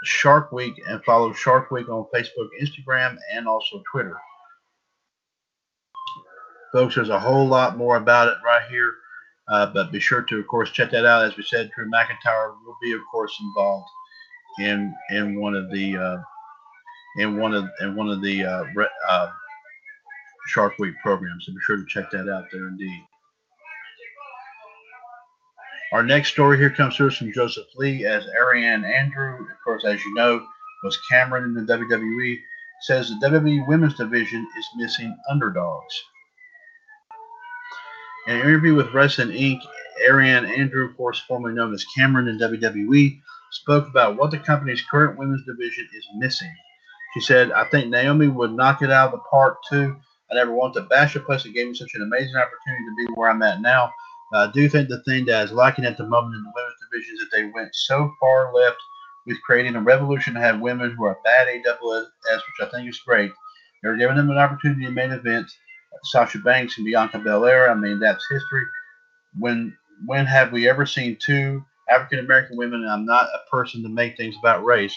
[0.03, 4.15] Shark Week and follow Shark Week on Facebook, Instagram, and also Twitter.
[6.72, 8.93] Folks, there's a whole lot more about it right here.
[9.47, 11.26] Uh, but be sure to, of course, check that out.
[11.26, 13.89] As we said, Drew McIntyre will be, of course, involved
[14.59, 16.17] in in one of the uh,
[17.17, 18.63] in one of in one of the uh,
[19.07, 19.32] uh
[20.47, 21.45] Shark Week programs.
[21.45, 23.03] So be sure to check that out there, indeed.
[25.91, 29.41] Our next story here comes to us from Joseph Lee as Ariane Andrew.
[29.41, 30.45] Of course, as you know,
[30.84, 32.39] was Cameron in the WWE.
[32.82, 36.01] Says the WWE Women's Division is missing underdogs.
[38.28, 39.61] In an interview with Wrestling Inc.,
[40.07, 43.20] Ariane Andrew, of course, formerly known as Cameron in WWE,
[43.51, 46.53] spoke about what the company's current women's division is missing.
[47.13, 49.95] She said, I think Naomi would knock it out of the park too.
[50.32, 52.95] I never want to bash a place that gave me such an amazing opportunity to
[52.97, 53.91] be where I'm at now.
[54.32, 57.15] I do think the thing that is lacking at the moment in the women's division
[57.15, 58.78] is that they went so far left
[59.26, 62.99] with creating a revolution to have women who are bad AWS, which I think is
[62.99, 63.32] great.
[63.82, 65.57] They're giving them an opportunity in main events
[66.03, 67.69] Sasha Banks and Bianca Belair.
[67.69, 68.63] I mean, that's history.
[69.37, 69.75] When
[70.05, 72.87] when have we ever seen two African American women?
[72.87, 74.95] I'm not a person to make things about race.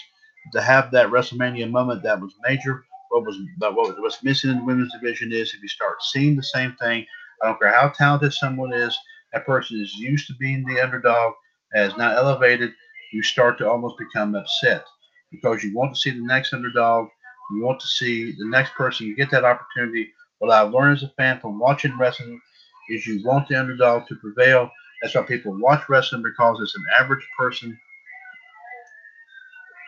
[0.53, 2.83] To have that WrestleMania moment that was major.
[3.09, 6.43] What was what was missing in the women's division is if you start seeing the
[6.43, 7.05] same thing.
[7.41, 8.97] I don't care how talented someone is.
[9.33, 11.33] That person is used to being the underdog,
[11.75, 12.71] as not elevated.
[13.11, 14.85] You start to almost become upset
[15.31, 17.07] because you want to see the next underdog.
[17.51, 19.07] You want to see the next person.
[19.07, 20.11] You get that opportunity
[20.43, 22.41] what I've learned as a fan from watching wrestling
[22.89, 24.69] is you want the underdog to prevail.
[25.01, 27.79] That's why people watch wrestling because it's an average person.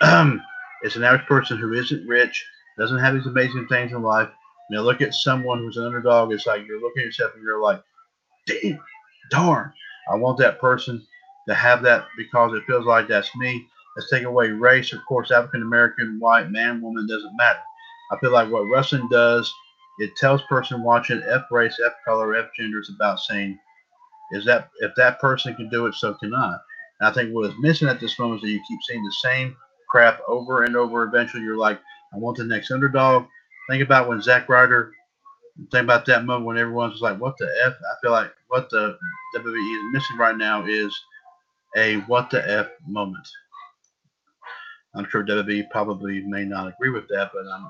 [0.82, 2.42] it's an average person who isn't rich,
[2.78, 4.30] doesn't have these amazing things in life.
[4.70, 6.32] Know, look at someone who's an underdog.
[6.32, 7.84] It's like you're looking at yourself and you're like,
[8.48, 8.80] damn,
[9.32, 9.74] darn,
[10.10, 11.06] I want that person
[11.50, 13.68] to have that because it feels like that's me.
[13.98, 14.94] Let's take away race.
[14.94, 17.60] Of course, African American, white, man, woman doesn't matter.
[18.14, 19.54] I feel like what wrestling does
[20.00, 23.58] it tells person watching F race, F color, F gender is about saying,
[24.32, 26.58] is that if that person can do it, so can I.
[27.00, 29.16] And I think what is missing at this moment is that you keep seeing the
[29.24, 29.56] same
[29.90, 31.04] crap over and over.
[31.04, 31.80] Eventually, you're like,
[32.14, 33.26] I want the next underdog.
[33.70, 34.92] Think about when Zack Ryder.
[35.72, 38.70] Think about that moment when everyone's just like, "What the f?" I feel like what
[38.70, 38.98] the
[39.36, 40.94] WWE is missing right now is
[41.78, 43.26] a "What the f" moment.
[44.96, 47.70] I'm sure WWE probably may not agree with that, but I'm,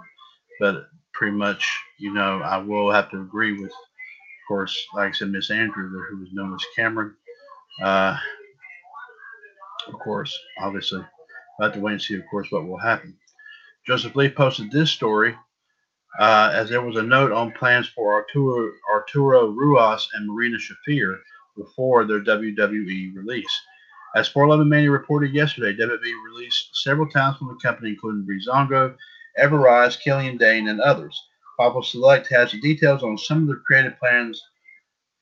[0.60, 5.12] but pretty much, you know, I will have to agree with, of course, like I
[5.12, 7.16] said, Miss Andrew, who was known as Cameron.
[7.82, 8.18] Uh,
[9.88, 11.00] of course, obviously,
[11.60, 13.16] we'll have to wait and see, of course, what will happen.
[13.88, 15.36] Joseph Lee posted this story
[16.20, 21.20] uh, as there was a note on plans for Arturo, Arturo Ruas and Marina Shafir
[21.58, 23.62] before their WWE release.
[24.16, 28.96] As 411 Mania reported yesterday, WWE released several talents from the company, including Breezango
[29.38, 31.22] Ever-Rise, Killian Dain, and others.
[31.58, 34.42] Papa Select has the details on some of the creative plans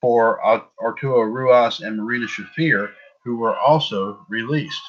[0.00, 0.44] for
[0.82, 2.90] Arturo Ruas and Marina Shafir,
[3.24, 4.82] who were also released.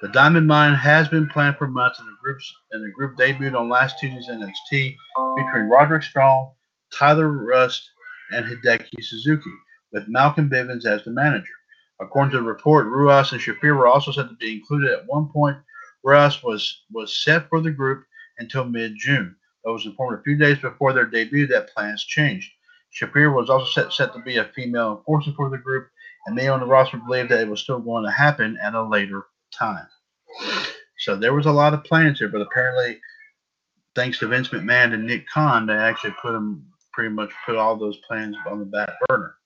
[0.00, 3.56] The Diamond Mine has been planned for months, and the groups and the group debuted
[3.56, 4.96] on last Tuesday's NXT,
[5.36, 6.50] featuring Roderick Strong,
[6.92, 7.88] Tyler Rust,
[8.32, 9.52] and Hideki Suzuki,
[9.92, 11.54] with Malcolm Bivens as the manager.
[12.00, 15.28] According to the report, Ruas and Shafir were also said to be included at one
[15.28, 15.58] point
[16.04, 18.04] Ruas was was set for the group
[18.38, 19.36] until mid-June.
[19.64, 22.50] It was informed a few days before their debut that plans changed.
[22.92, 25.88] Shafir was also set, set to be a female enforcer for the group,
[26.26, 28.82] and many on the roster believed that it was still going to happen at a
[28.82, 29.86] later time.
[30.98, 33.00] So there was a lot of plans here, but apparently,
[33.94, 37.76] thanks to Vince McMahon and Nick Khan, they actually put them pretty much put all
[37.76, 39.36] those plans on the back burner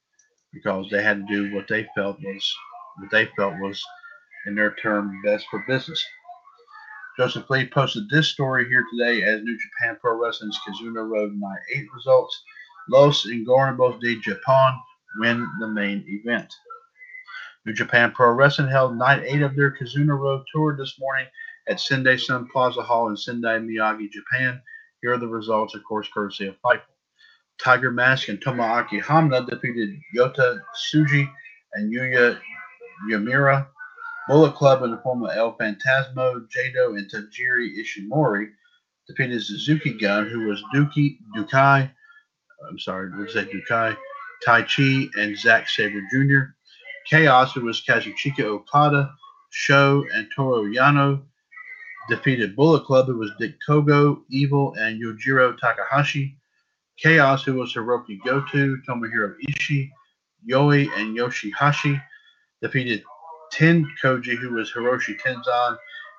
[0.52, 2.56] because they had to do what they felt was
[2.98, 3.82] what they felt was
[4.46, 6.04] in their term best for business.
[7.16, 11.60] Joseph Lee posted this story here today as New Japan Pro Wrestling's Kizuna Road Night
[11.74, 12.42] 8 results.
[12.90, 14.78] Los Ingobernables de Japón
[15.18, 16.52] win the main event.
[17.64, 21.26] New Japan Pro Wrestling held night 8 of their Kizuna Road tour this morning
[21.68, 24.60] at Sendai Sun Plaza Hall in Sendai, Miyagi, Japan.
[25.00, 26.82] Here are the results, of course, courtesy of Fightful.
[27.58, 31.26] Tiger Mask and Tomoaki Honma defeated Yota Tsuji
[31.72, 32.38] and Yuya
[33.10, 33.68] Uemura.
[34.28, 38.48] Bullet Club in the form of El Phantasmo, Jado, and Taiji Ishimori
[39.08, 41.90] defeated Suzuki Gun, who was Duki, Dukai,
[42.68, 43.96] I'm sorry, let's say Dukai,
[44.46, 46.54] Taichi, and Zack Sabre Jr.
[47.08, 49.14] Chaos, who was Kazuchika Okada,
[49.50, 51.22] Sho, and Toru Yano
[52.08, 56.36] defeated Bullet Club, who was Dick Togo, Evil, and Yujiro Takahashi.
[56.98, 59.90] Chaos, who was Hiroki Goto, Tomohiro Ishii,
[60.50, 62.02] Yoi, and Yoshihashi,
[62.62, 63.04] defeated
[63.50, 65.76] Ten Koji, who was Hiroshi Tenzan,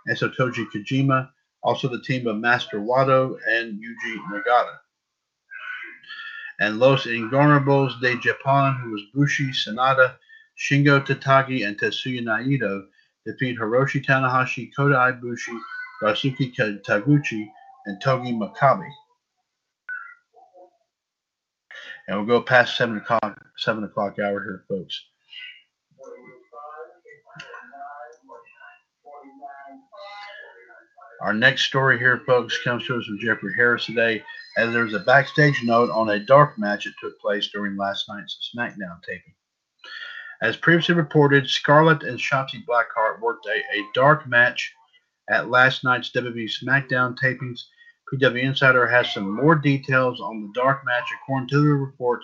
[0.08, 1.30] and Satoshi Kojima.
[1.64, 4.78] Also the team of Master Wato and Yuji Nagata.
[6.60, 10.16] And Los Ingobernables de Japan, who was Bushi, Sanada,
[10.58, 12.86] Shingo Takagi, and Tetsuya Naito,
[13.26, 15.60] defeat Hiroshi Tanahashi, Kota Ibushi,
[16.02, 17.48] Ryusuke Taguchi,
[17.86, 18.88] and Togi Makabe.
[22.08, 25.04] And we'll go past seven o'clock, seven o'clock hour here, folks.
[31.22, 34.24] Our next story here, folks, comes to us from Jeffrey Harris today,
[34.56, 38.52] as there's a backstage note on a dark match that took place during last night's
[38.56, 39.34] SmackDown taping.
[40.44, 44.72] As previously reported, Scarlett and Shotzi Blackheart worked a, a dark match
[45.28, 47.62] at last night's WWE SmackDown tapings.
[48.14, 51.10] PW Insider has some more details on the dark match.
[51.24, 52.24] According to the report,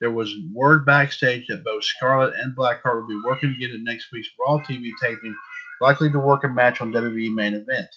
[0.00, 4.28] there was word backstage that both Scarlett and Blackheart would be working together next week's
[4.40, 5.36] Raw TV taping,
[5.80, 7.88] likely to work a match on WWE main event.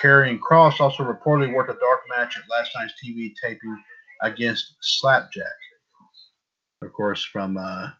[0.00, 3.82] Karrion Cross also reportedly worked a dark match at last night's TV taping
[4.22, 5.46] against Slapjack.
[6.82, 7.90] Of course, from uh,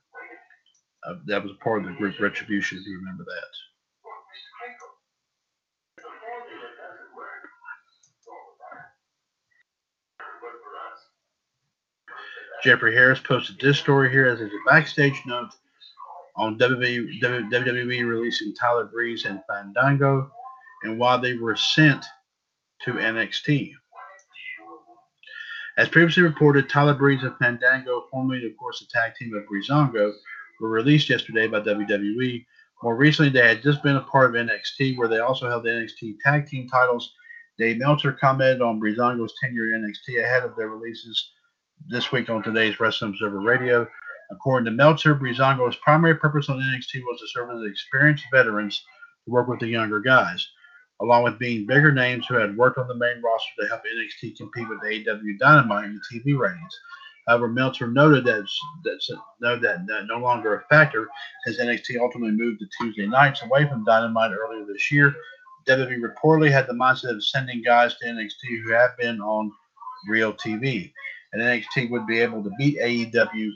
[1.06, 3.47] uh, that was part of the group Retribution, if you remember that.
[12.62, 15.51] Jeffrey Harris posted this story here as a backstage note
[16.36, 20.31] on WWE, WWE releasing Tyler Breeze and Fandango
[20.82, 22.04] and why they were sent
[22.84, 23.72] to NXT.
[25.78, 30.12] As previously reported, Tyler Breeze and Fandango, formerly, of course, the tag team of Breezango,
[30.60, 32.44] were released yesterday by WWE.
[32.82, 35.70] More recently, they had just been a part of NXT, where they also held the
[35.70, 37.12] NXT tag team titles.
[37.59, 41.30] Dave Meltzer commented on Breezango's tenure in NXT ahead of their releases
[41.88, 43.86] this week on today's Wrestling Observer Radio.
[44.30, 48.84] According to Meltzer, Breezango's primary purpose on NXT was to serve as experienced veterans
[49.24, 50.46] to work with the younger guys
[51.02, 54.36] along with being bigger names who had worked on the main roster to help NXT
[54.36, 56.80] compete with AEW Dynamite in the TV ratings.
[57.26, 58.48] However, Meltzer noted that
[58.84, 59.10] that's
[59.40, 61.08] no, that, that no longer a factor
[61.46, 65.14] as NXT ultimately moved to Tuesday nights away from Dynamite earlier this year.
[65.68, 69.52] WWE reportedly had the mindset of sending guys to NXT who have been on
[70.08, 70.92] real TV,
[71.32, 73.50] and NXT would be able to beat AEW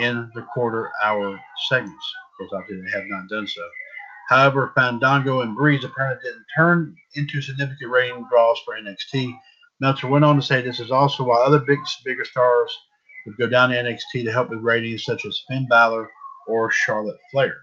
[0.00, 2.14] in the quarter hour segments.
[2.32, 3.60] Of course, obviously they have not done so.
[4.30, 9.36] However, Fandango and Breeze apparently didn't turn into significant rating draws for NXT.
[9.80, 12.72] Meltzer went on to say this is also why other big, bigger stars
[13.26, 16.08] would go down to NXT to help with ratings such as Finn Balor
[16.46, 17.56] or Charlotte Flair.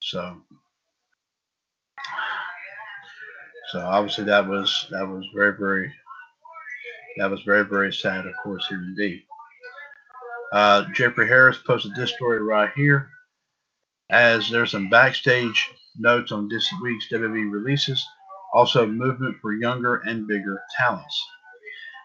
[0.00, 0.40] So,
[3.72, 5.92] so obviously that was that was very very
[7.18, 9.22] that was very very sad, of course, here indeed.
[10.54, 13.10] Uh, Jeffrey Harris posted this story right here
[14.10, 18.04] as there's some backstage notes on this week's WWE releases,
[18.52, 21.26] also movement for younger and bigger talents.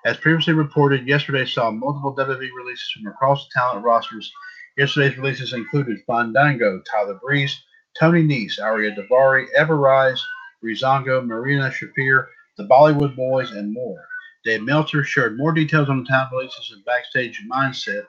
[0.06, 4.32] As previously reported, yesterday saw multiple WWE releases from across the talent rosters.
[4.77, 7.60] Yesterday's releases included Fandango, Tyler Breeze,
[7.99, 10.19] Tony Nese, Ariya Daivari, Everrise,
[10.64, 12.27] Breezango, Marina Shafir,
[12.57, 14.06] the Bollywood Boys, and more.
[14.44, 18.03] Dave Meltzer shared more details on the talent releases and backstage mindset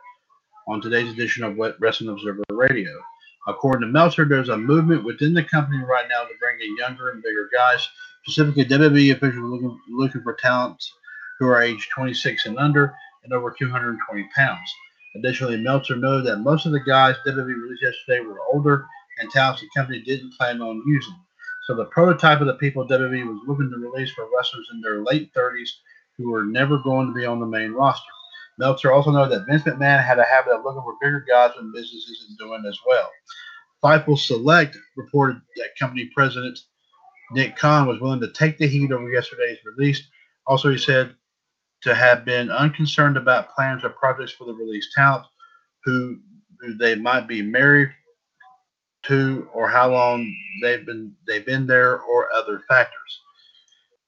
[0.68, 2.90] on today's edition of Wrestling Observer Radio.
[3.46, 7.10] According to Meltzer, there's a movement within the company right now to bring in younger
[7.10, 7.88] and bigger guys.
[8.24, 10.92] Specifically, WWE officials are looking, looking for talents
[11.38, 12.94] who are age 26 and under
[13.24, 14.74] and over 220 pounds.
[15.14, 18.86] Additionally, Meltzer noted that most of the guys WWE released yesterday were older
[19.18, 21.16] and talents the company didn't plan on using.
[21.66, 25.02] So the prototype of the people WWE was looking to release were wrestlers in their
[25.02, 25.68] late 30s
[26.16, 28.12] who were never going to be on the main roster.
[28.58, 31.72] Meltzer also noted that Vince McMahon had a habit of looking for bigger guys when
[31.72, 33.10] business isn't doing as well.
[33.82, 36.58] Fightful Select reported that company president
[37.32, 40.02] Nick Khan was willing to take the heat over yesterday's release.
[40.46, 41.14] Also, he said
[41.82, 45.26] to have been unconcerned about plans or projects for the released talent,
[45.84, 46.18] who,
[46.60, 47.90] who they might be married
[49.04, 53.20] to, or how long they've been they've been there, or other factors.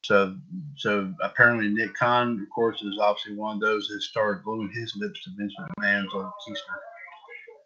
[0.08, 0.34] So,
[0.78, 4.96] so apparently Nick Khan, of course, is obviously one of those that started gluing his
[4.96, 6.76] lips to Vince McMahon's on Keister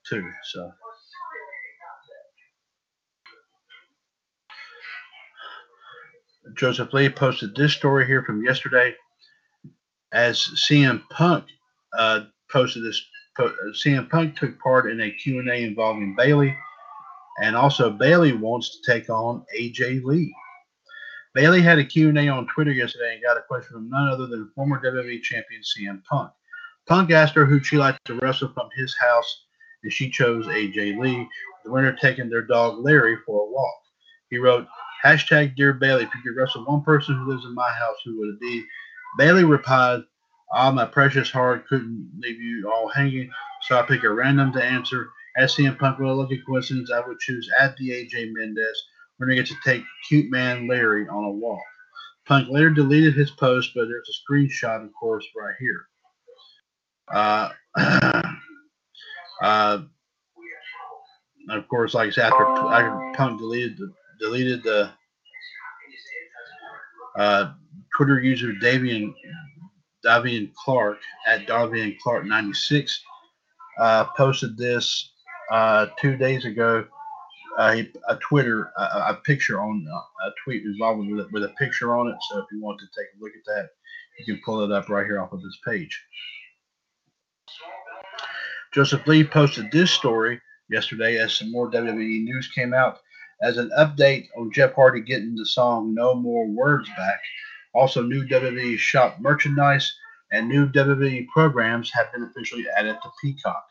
[0.08, 0.28] too.
[0.46, 0.72] So.
[6.56, 8.92] Joseph Lee posted this story here from yesterday
[10.10, 11.44] as CM Punk
[11.96, 13.00] uh, posted this.
[13.38, 16.56] CM Punk took part in a Q&A involving Bayley,
[17.40, 20.34] and also Bayley wants to take on AJ Lee.
[21.34, 24.50] Bayley had a Q&A on Twitter yesterday and got a question from none other than
[24.54, 26.30] former WWE champion CM Punk.
[26.86, 29.44] Punk asked her who she liked to wrestle from his house,
[29.82, 31.26] and she chose AJ Lee,
[31.64, 33.74] the winner taking their dog Larry for a walk.
[34.28, 34.66] He wrote,
[35.04, 38.18] hashtag Dear Bayley, if you could wrestle one person who lives in my house, who
[38.18, 38.64] would it be?
[39.16, 40.02] Bayley replied,
[40.54, 43.30] Ah, my precious heart couldn't leave you all hanging,
[43.62, 45.08] so I pick a random to answer.
[45.36, 48.86] As CM Punk, a lucky coincidence, I would choose at the AJ Mendez.
[49.22, 51.62] We're going to get to take cute man Larry on a walk.
[52.26, 55.86] Punk later deleted his post, but there's a screenshot, of course, right here.
[57.14, 57.50] Uh,
[59.40, 59.78] uh,
[61.50, 64.90] of course, like I said, after, after Punk deleted the deleted the
[67.16, 67.52] uh,
[67.96, 69.14] Twitter user Davian
[70.04, 73.00] Davian Clark at Davian Clark 96
[73.78, 75.12] uh, posted this
[75.52, 76.84] uh, two days ago.
[77.58, 82.08] A Twitter a, a, picture on uh, a tweet involved with, with a picture on
[82.08, 82.16] it.
[82.30, 83.70] So if you want to take a look at that,
[84.18, 86.02] you can pull it up right here off of this page.
[88.72, 93.00] Joseph Lee posted this story yesterday as some more WWE news came out
[93.42, 97.20] as an update on Jeff Hardy getting the song No More Words back.
[97.74, 99.94] Also, new WWE shop merchandise
[100.30, 103.64] and new WWE programs have been officially added to Peacock.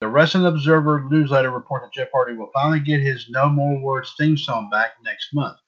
[0.00, 4.38] The Wrestling Observer newsletter reported Jeff Hardy will finally get his No More Words theme
[4.38, 5.58] song back next month.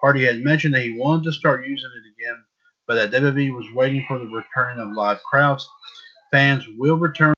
[0.00, 2.40] Hardy had mentioned that he wanted to start using it again,
[2.86, 5.68] but that WWE was waiting for the return of live crowds.
[6.30, 7.34] Fans will return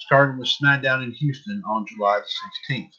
[0.00, 2.20] starting with SmackDown in Houston on July
[2.70, 2.92] 16th.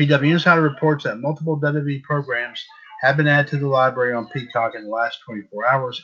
[0.00, 2.64] PW Insider reports that multiple WWE programs
[3.02, 6.02] have been added to the library on Peacock in the last 24 hours.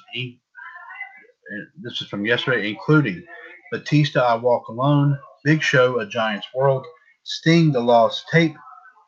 [1.82, 3.24] This is from yesterday, including
[3.72, 6.86] Batista, I Walk Alone, Big Show, A Giant's World,
[7.24, 8.56] Sting, The Lost Tape,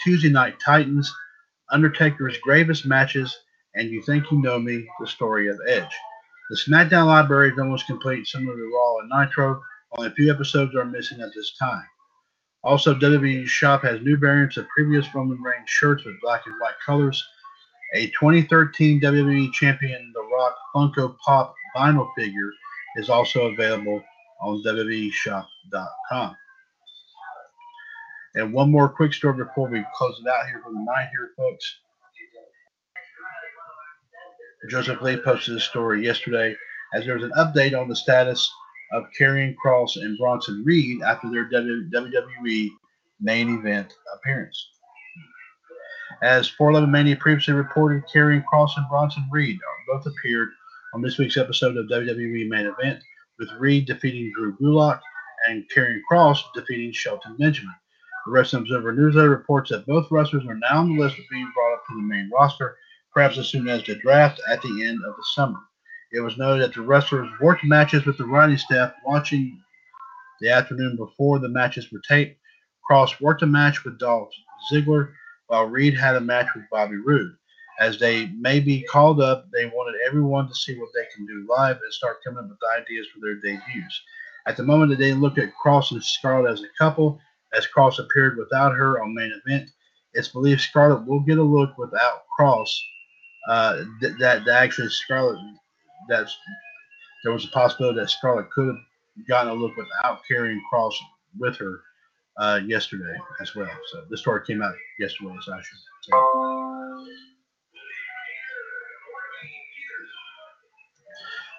[0.00, 1.12] Tuesday Night Titans,
[1.70, 3.36] Undertaker's Gravest Matches,
[3.74, 5.94] and You Think You Know Me, The Story of Edge.
[6.50, 9.60] The SmackDown library is almost complete, similar to Raw and Nitro.
[9.92, 11.84] Only a few episodes are missing at this time.
[12.64, 16.78] Also, WWE Shop has new variants of previous Roman Reigns shirts with black and white
[16.84, 17.22] colors.
[17.94, 22.52] A 2013 WWE Champion The Rock Funko Pop vinyl figure
[22.96, 24.02] is also available
[24.42, 26.36] on WWEshop.com.
[28.34, 31.30] And one more quick story before we close it out here for the night here,
[31.36, 31.76] folks.
[34.70, 36.56] Joseph Lee posted this story yesterday
[36.94, 38.50] as there was an update on the status
[38.92, 42.68] of Karrion Cross and Bronson Reed after their WWE
[43.20, 44.68] main event appearance.
[46.22, 49.58] As 411 Mania previously reported, Karrion Cross and Bronson Reed
[49.88, 50.50] both appeared
[50.94, 53.02] on this week's episode of WWE Main Event,
[53.42, 55.00] with Reed defeating Drew Gulak
[55.48, 57.74] and Karrion Cross defeating Shelton Benjamin.
[58.24, 61.50] The Wrestling Observer Newsletter reports that both wrestlers are now on the list of being
[61.52, 62.76] brought up to the main roster,
[63.12, 65.58] perhaps as soon as the draft at the end of the summer.
[66.12, 69.60] It was noted that the wrestlers worked matches with the writing staff watching
[70.40, 72.38] the afternoon before the matches were taped.
[72.86, 74.30] Cross worked a match with Dolph
[74.72, 75.14] Ziggler,
[75.48, 77.34] while Reed had a match with Bobby Roode.
[77.80, 81.46] As they may be called up, they wanted everyone to see what they can do
[81.48, 84.02] live and start coming up with ideas for their debuts.
[84.46, 87.20] At the moment, they looked at Cross and Scarlett as a couple,
[87.54, 89.70] as Cross appeared without her on main event.
[90.14, 92.80] It's believed Scarlett will get a look without Cross.
[93.48, 95.38] Uh, th- that, that actually Scarlett
[96.08, 96.28] that
[97.24, 100.98] there was a possibility that Scarlett could have gotten a look without Karrion Cross
[101.38, 101.80] with her
[102.38, 103.70] uh, yesterday as well.
[103.92, 107.31] So this story came out yesterday, so I should say.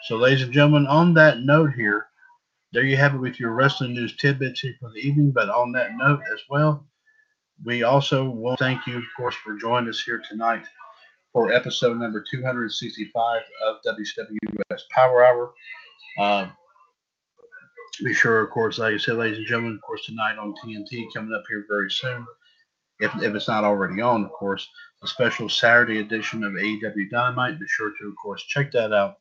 [0.04, 2.08] So, ladies and gentlemen, on that note here,
[2.74, 5.32] there you have it with your wrestling news tidbits here for the evening.
[5.32, 6.86] But on that note as well,
[7.64, 10.66] we also will thank you, of course, for joining us here tonight
[11.32, 15.54] for episode number 265 of WCWS Power Hour.
[16.20, 16.48] Uh,
[18.04, 21.06] be sure, of course, like I said, ladies and gentlemen, of course, tonight on TNT
[21.16, 22.26] coming up here very soon.
[23.00, 24.68] If, if it's not already on, of course,
[25.02, 27.58] a special Saturday edition of AEW Dynamite.
[27.58, 29.16] Be sure to, of course, check that out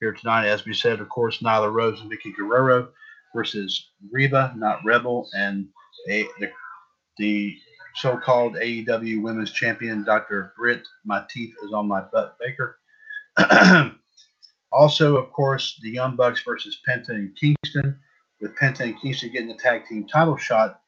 [0.00, 0.46] here tonight.
[0.46, 2.88] As we said, of course, Nyla Rose and Vickie Guerrero
[3.34, 5.68] versus Reba, not Rebel, and
[6.08, 6.50] a, the,
[7.18, 7.58] the
[7.94, 10.54] so-called AEW Women's Champion, Dr.
[10.56, 12.78] Britt, my teeth is on my butt, Baker.
[14.72, 17.98] also, of course, the Young Bucks versus Penta and Kingston,
[18.40, 20.80] with Penta and Kingston getting the tag team title shot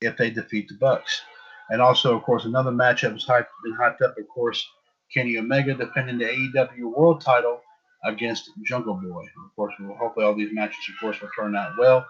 [0.00, 1.22] if they defeat the Bucks.
[1.68, 3.26] And also, of course, another matchup has
[3.62, 4.68] been hyped up, of course,
[5.14, 7.60] Kenny Omega defending the AEW World title
[8.04, 9.22] against Jungle Boy.
[9.22, 12.06] Of course, we'll, hopefully all these matches, of course, will turn out well.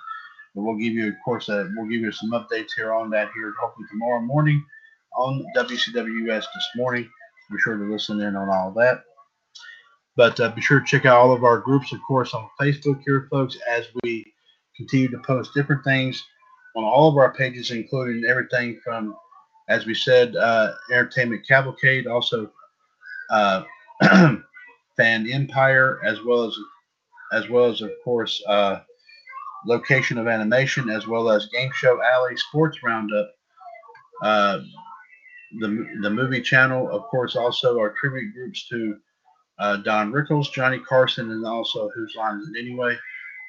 [0.55, 3.31] But we'll give you, of course, uh, we'll give you some updates here on that
[3.35, 4.65] here, hopefully tomorrow morning
[5.17, 7.09] on WCWS this morning.
[7.51, 9.05] Be sure to listen in on all that.
[10.17, 13.01] But uh, be sure to check out all of our groups, of course, on Facebook
[13.05, 14.33] here, folks, as we
[14.77, 16.23] continue to post different things
[16.77, 19.17] on all of our pages, including everything from,
[19.69, 22.51] as we said, uh, Entertainment Cavalcade, also
[23.31, 23.65] uh,
[24.97, 26.57] Fan Empire, as well as,
[27.33, 28.81] as well as, of course, uh,
[29.67, 33.31] location of animation, as well as Game Show Alley Sports Roundup.
[34.23, 34.61] Uh,
[35.59, 38.97] the, the movie channel, of course, also our tribute groups to
[39.59, 42.97] uh, Don Rickles, Johnny Carson, and also Whose Line Is It Anyway?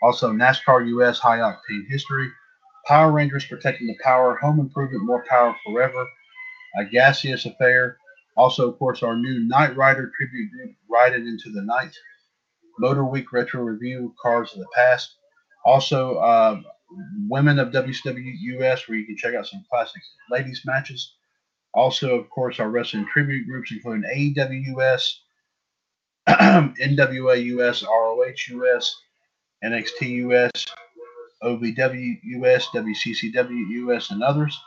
[0.02, 2.28] Also, NASCAR US High Octane History,
[2.88, 6.06] Power Rangers Protecting the Power, Home Improvement More Power Forever,
[6.78, 7.98] a Gaseous Affair.
[8.36, 11.96] Also, of course, our new Knight Rider tribute group, Riding Into the Night,
[12.80, 15.16] Motor Week Retro Review, Cars of the Past,
[15.66, 16.62] also, uh,
[17.30, 21.14] Women of WCW US, where you can check out some classic ladies matches.
[21.74, 25.22] Also, of course, our wrestling tribute groups, including AEW US,
[26.28, 28.94] NWA US, ROH US,
[29.64, 30.66] NXT US,
[31.44, 34.60] OVW US, and others.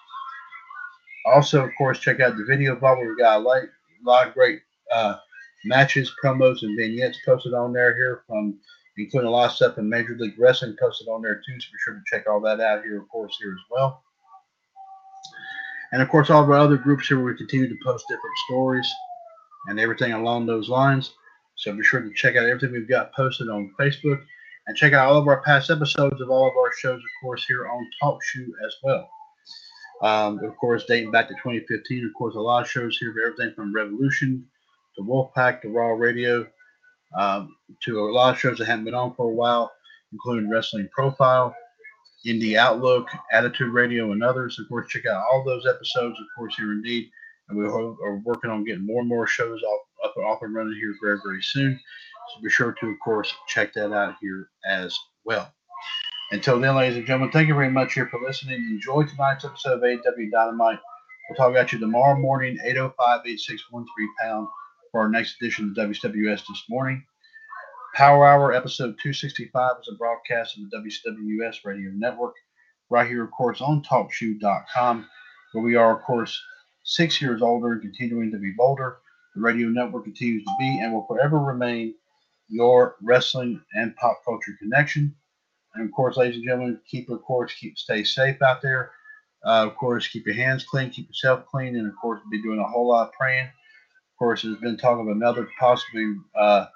[1.27, 2.99] Also, of course, check out the video vault.
[3.01, 3.63] We've got a lot,
[4.03, 4.61] lot of great
[4.93, 5.17] uh,
[5.65, 8.59] matches, promos, and vignettes posted on there here from
[8.97, 11.61] including a lot of stuff in Major League Wrestling posted on there too.
[11.61, 14.03] So be sure to check all that out here, of course, here as well.
[15.93, 18.91] And of course, all of our other groups here, we continue to post different stories
[19.69, 21.13] and everything along those lines.
[21.57, 24.21] So be sure to check out everything we've got posted on Facebook
[24.67, 27.45] and check out all of our past episodes of all of our shows, of course,
[27.47, 29.09] here on Talk Shoe as well.
[30.03, 33.55] Um, of course, dating back to 2015, of course, a lot of shows here, everything
[33.55, 34.47] from Revolution
[34.97, 36.47] to Wolfpack to Raw Radio
[37.17, 39.73] um, to a lot of shows that haven't been on for a while,
[40.13, 41.55] including Wrestling Profile,
[42.27, 44.59] Indie Outlook, Attitude Radio, and others.
[44.59, 47.11] Of course, check out all those episodes, of course, here indeed.
[47.49, 50.75] And we are working on getting more and more shows off, up, off and running
[50.75, 51.79] here very, very soon.
[52.35, 55.53] So be sure to, of course, check that out here as well.
[56.33, 58.57] Until then, ladies and gentlemen, thank you very much here for listening.
[58.71, 60.79] Enjoy tonight's episode of AW Dynamite.
[61.29, 63.85] We'll talk about you tomorrow morning, 805-8613
[64.21, 64.49] pound
[64.95, 67.05] for our next edition of WWS this morning.
[67.97, 72.37] Power Hour episode 265 is a broadcast of the WWS Radio Network,
[72.91, 75.05] right here, of course, on TalkShoe.com,
[75.51, 76.41] where we are, of course,
[76.85, 78.99] six years older and continuing to be bolder.
[79.35, 81.97] The radio network continues to be and will forever remain
[82.49, 85.13] your wrestling and pop culture connection.
[85.75, 88.93] And of course, ladies and gentlemen, keep, of course, keep stay safe out there.
[89.45, 92.61] Uh, of course, keep your hands clean, keep yourself clean, and of course, be doing
[92.61, 93.51] a whole lot of praying
[94.15, 96.67] of course, there's been talk of another possibly uh,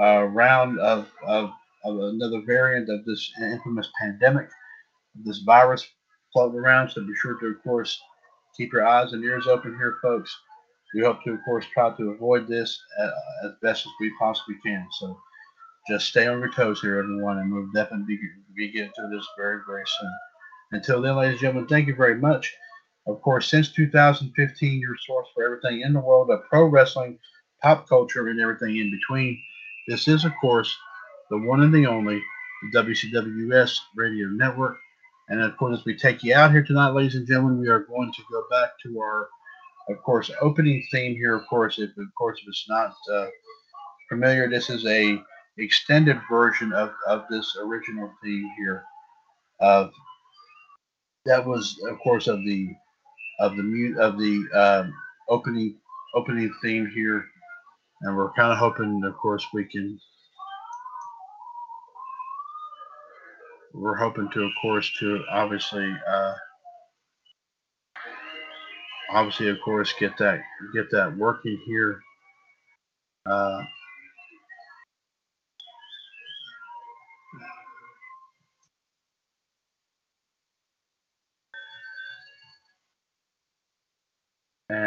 [0.00, 1.50] uh, round of, of,
[1.84, 4.48] of another variant of this infamous pandemic,
[5.24, 5.84] this virus
[6.32, 6.90] floating around.
[6.90, 8.00] So be sure to, of course,
[8.56, 10.32] keep your eyes and ears open here, folks.
[10.94, 13.10] We hope to, of course, try to avoid this uh,
[13.44, 14.86] as best as we possibly can.
[15.00, 15.18] So
[15.88, 18.20] just stay on your toes here, everyone, and we'll definitely be,
[18.54, 20.14] be getting to this very, very soon.
[20.70, 22.54] Until then, ladies and gentlemen, thank you very much.
[23.06, 27.18] Of course, since 2015, your source for everything in the world of pro wrestling,
[27.62, 29.40] pop culture, and everything in between.
[29.88, 30.76] This is, of course,
[31.30, 32.22] the one and the only
[32.74, 34.76] WCWS Radio Network.
[35.28, 37.80] And of course, as we take you out here tonight, ladies and gentlemen, we are
[37.80, 39.28] going to go back to our,
[39.88, 41.34] of course, opening theme here.
[41.34, 43.26] Of course, if of course if it's not uh,
[44.08, 45.20] familiar, this is a
[45.58, 48.84] extended version of, of this original theme here
[49.62, 49.92] of
[51.24, 52.68] that was, of course, of the
[53.40, 54.94] of the mute of the um,
[55.28, 55.76] opening
[56.14, 57.24] opening theme here,
[58.02, 59.98] and we're kind of hoping, of course, we can.
[63.74, 66.34] We're hoping to, of course, to obviously, uh,
[69.10, 70.40] obviously, of course, get that
[70.74, 72.00] get that working here.
[73.24, 73.62] Uh,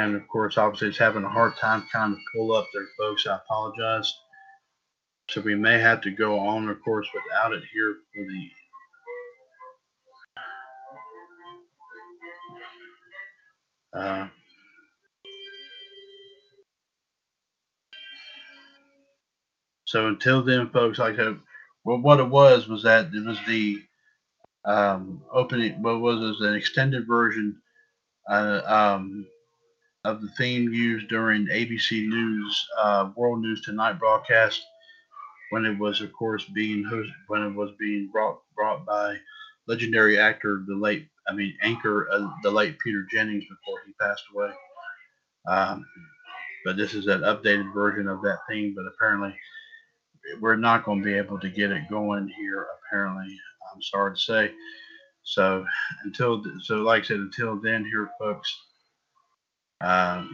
[0.06, 3.26] And of course, obviously, it's having a hard time kind of pull up there, folks.
[3.26, 4.14] I apologize.
[5.32, 8.50] So we may have to go on, of course, without it here for the.
[14.00, 14.28] Uh,
[19.86, 21.40] so until then, folks, like I said,
[21.84, 23.82] well, what it was was that it was the
[24.66, 25.82] um, opening.
[25.82, 27.60] What was it an extended version.
[28.30, 29.26] Uh, um,
[30.06, 34.64] of the theme used during ABC News uh, World News Tonight broadcast
[35.50, 39.18] when it was, of course, being host, when it was being brought brought by
[39.68, 44.24] legendary actor, the late, I mean, anchor, uh, the late Peter Jennings before he passed
[44.34, 44.52] away.
[45.48, 45.86] Um,
[46.64, 48.74] but this is an updated version of that theme.
[48.76, 49.36] But apparently,
[50.40, 52.68] we're not going to be able to get it going here.
[52.88, 53.36] Apparently,
[53.74, 54.52] I'm sorry to say.
[55.24, 55.66] So
[56.04, 58.56] until so, like I said, until then, here, folks
[59.82, 60.30] um,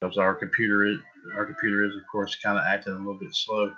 [0.00, 0.98] because our computer is
[1.36, 3.72] our computer is of course kind of acting a little bit slow.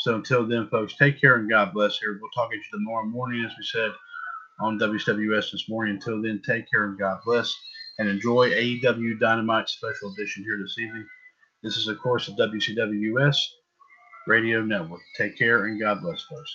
[0.00, 1.98] So until then, folks, take care and God bless.
[1.98, 3.92] Here, we'll talk to you tomorrow morning, as we said
[4.60, 5.94] on WWS this morning.
[5.94, 7.54] Until then, take care and God bless,
[7.98, 11.06] and enjoy AEW Dynamite Special Edition here this evening.
[11.62, 13.36] This is, of course, the WCWS
[14.26, 15.02] Radio Network.
[15.16, 16.54] Take care and God bless, folks.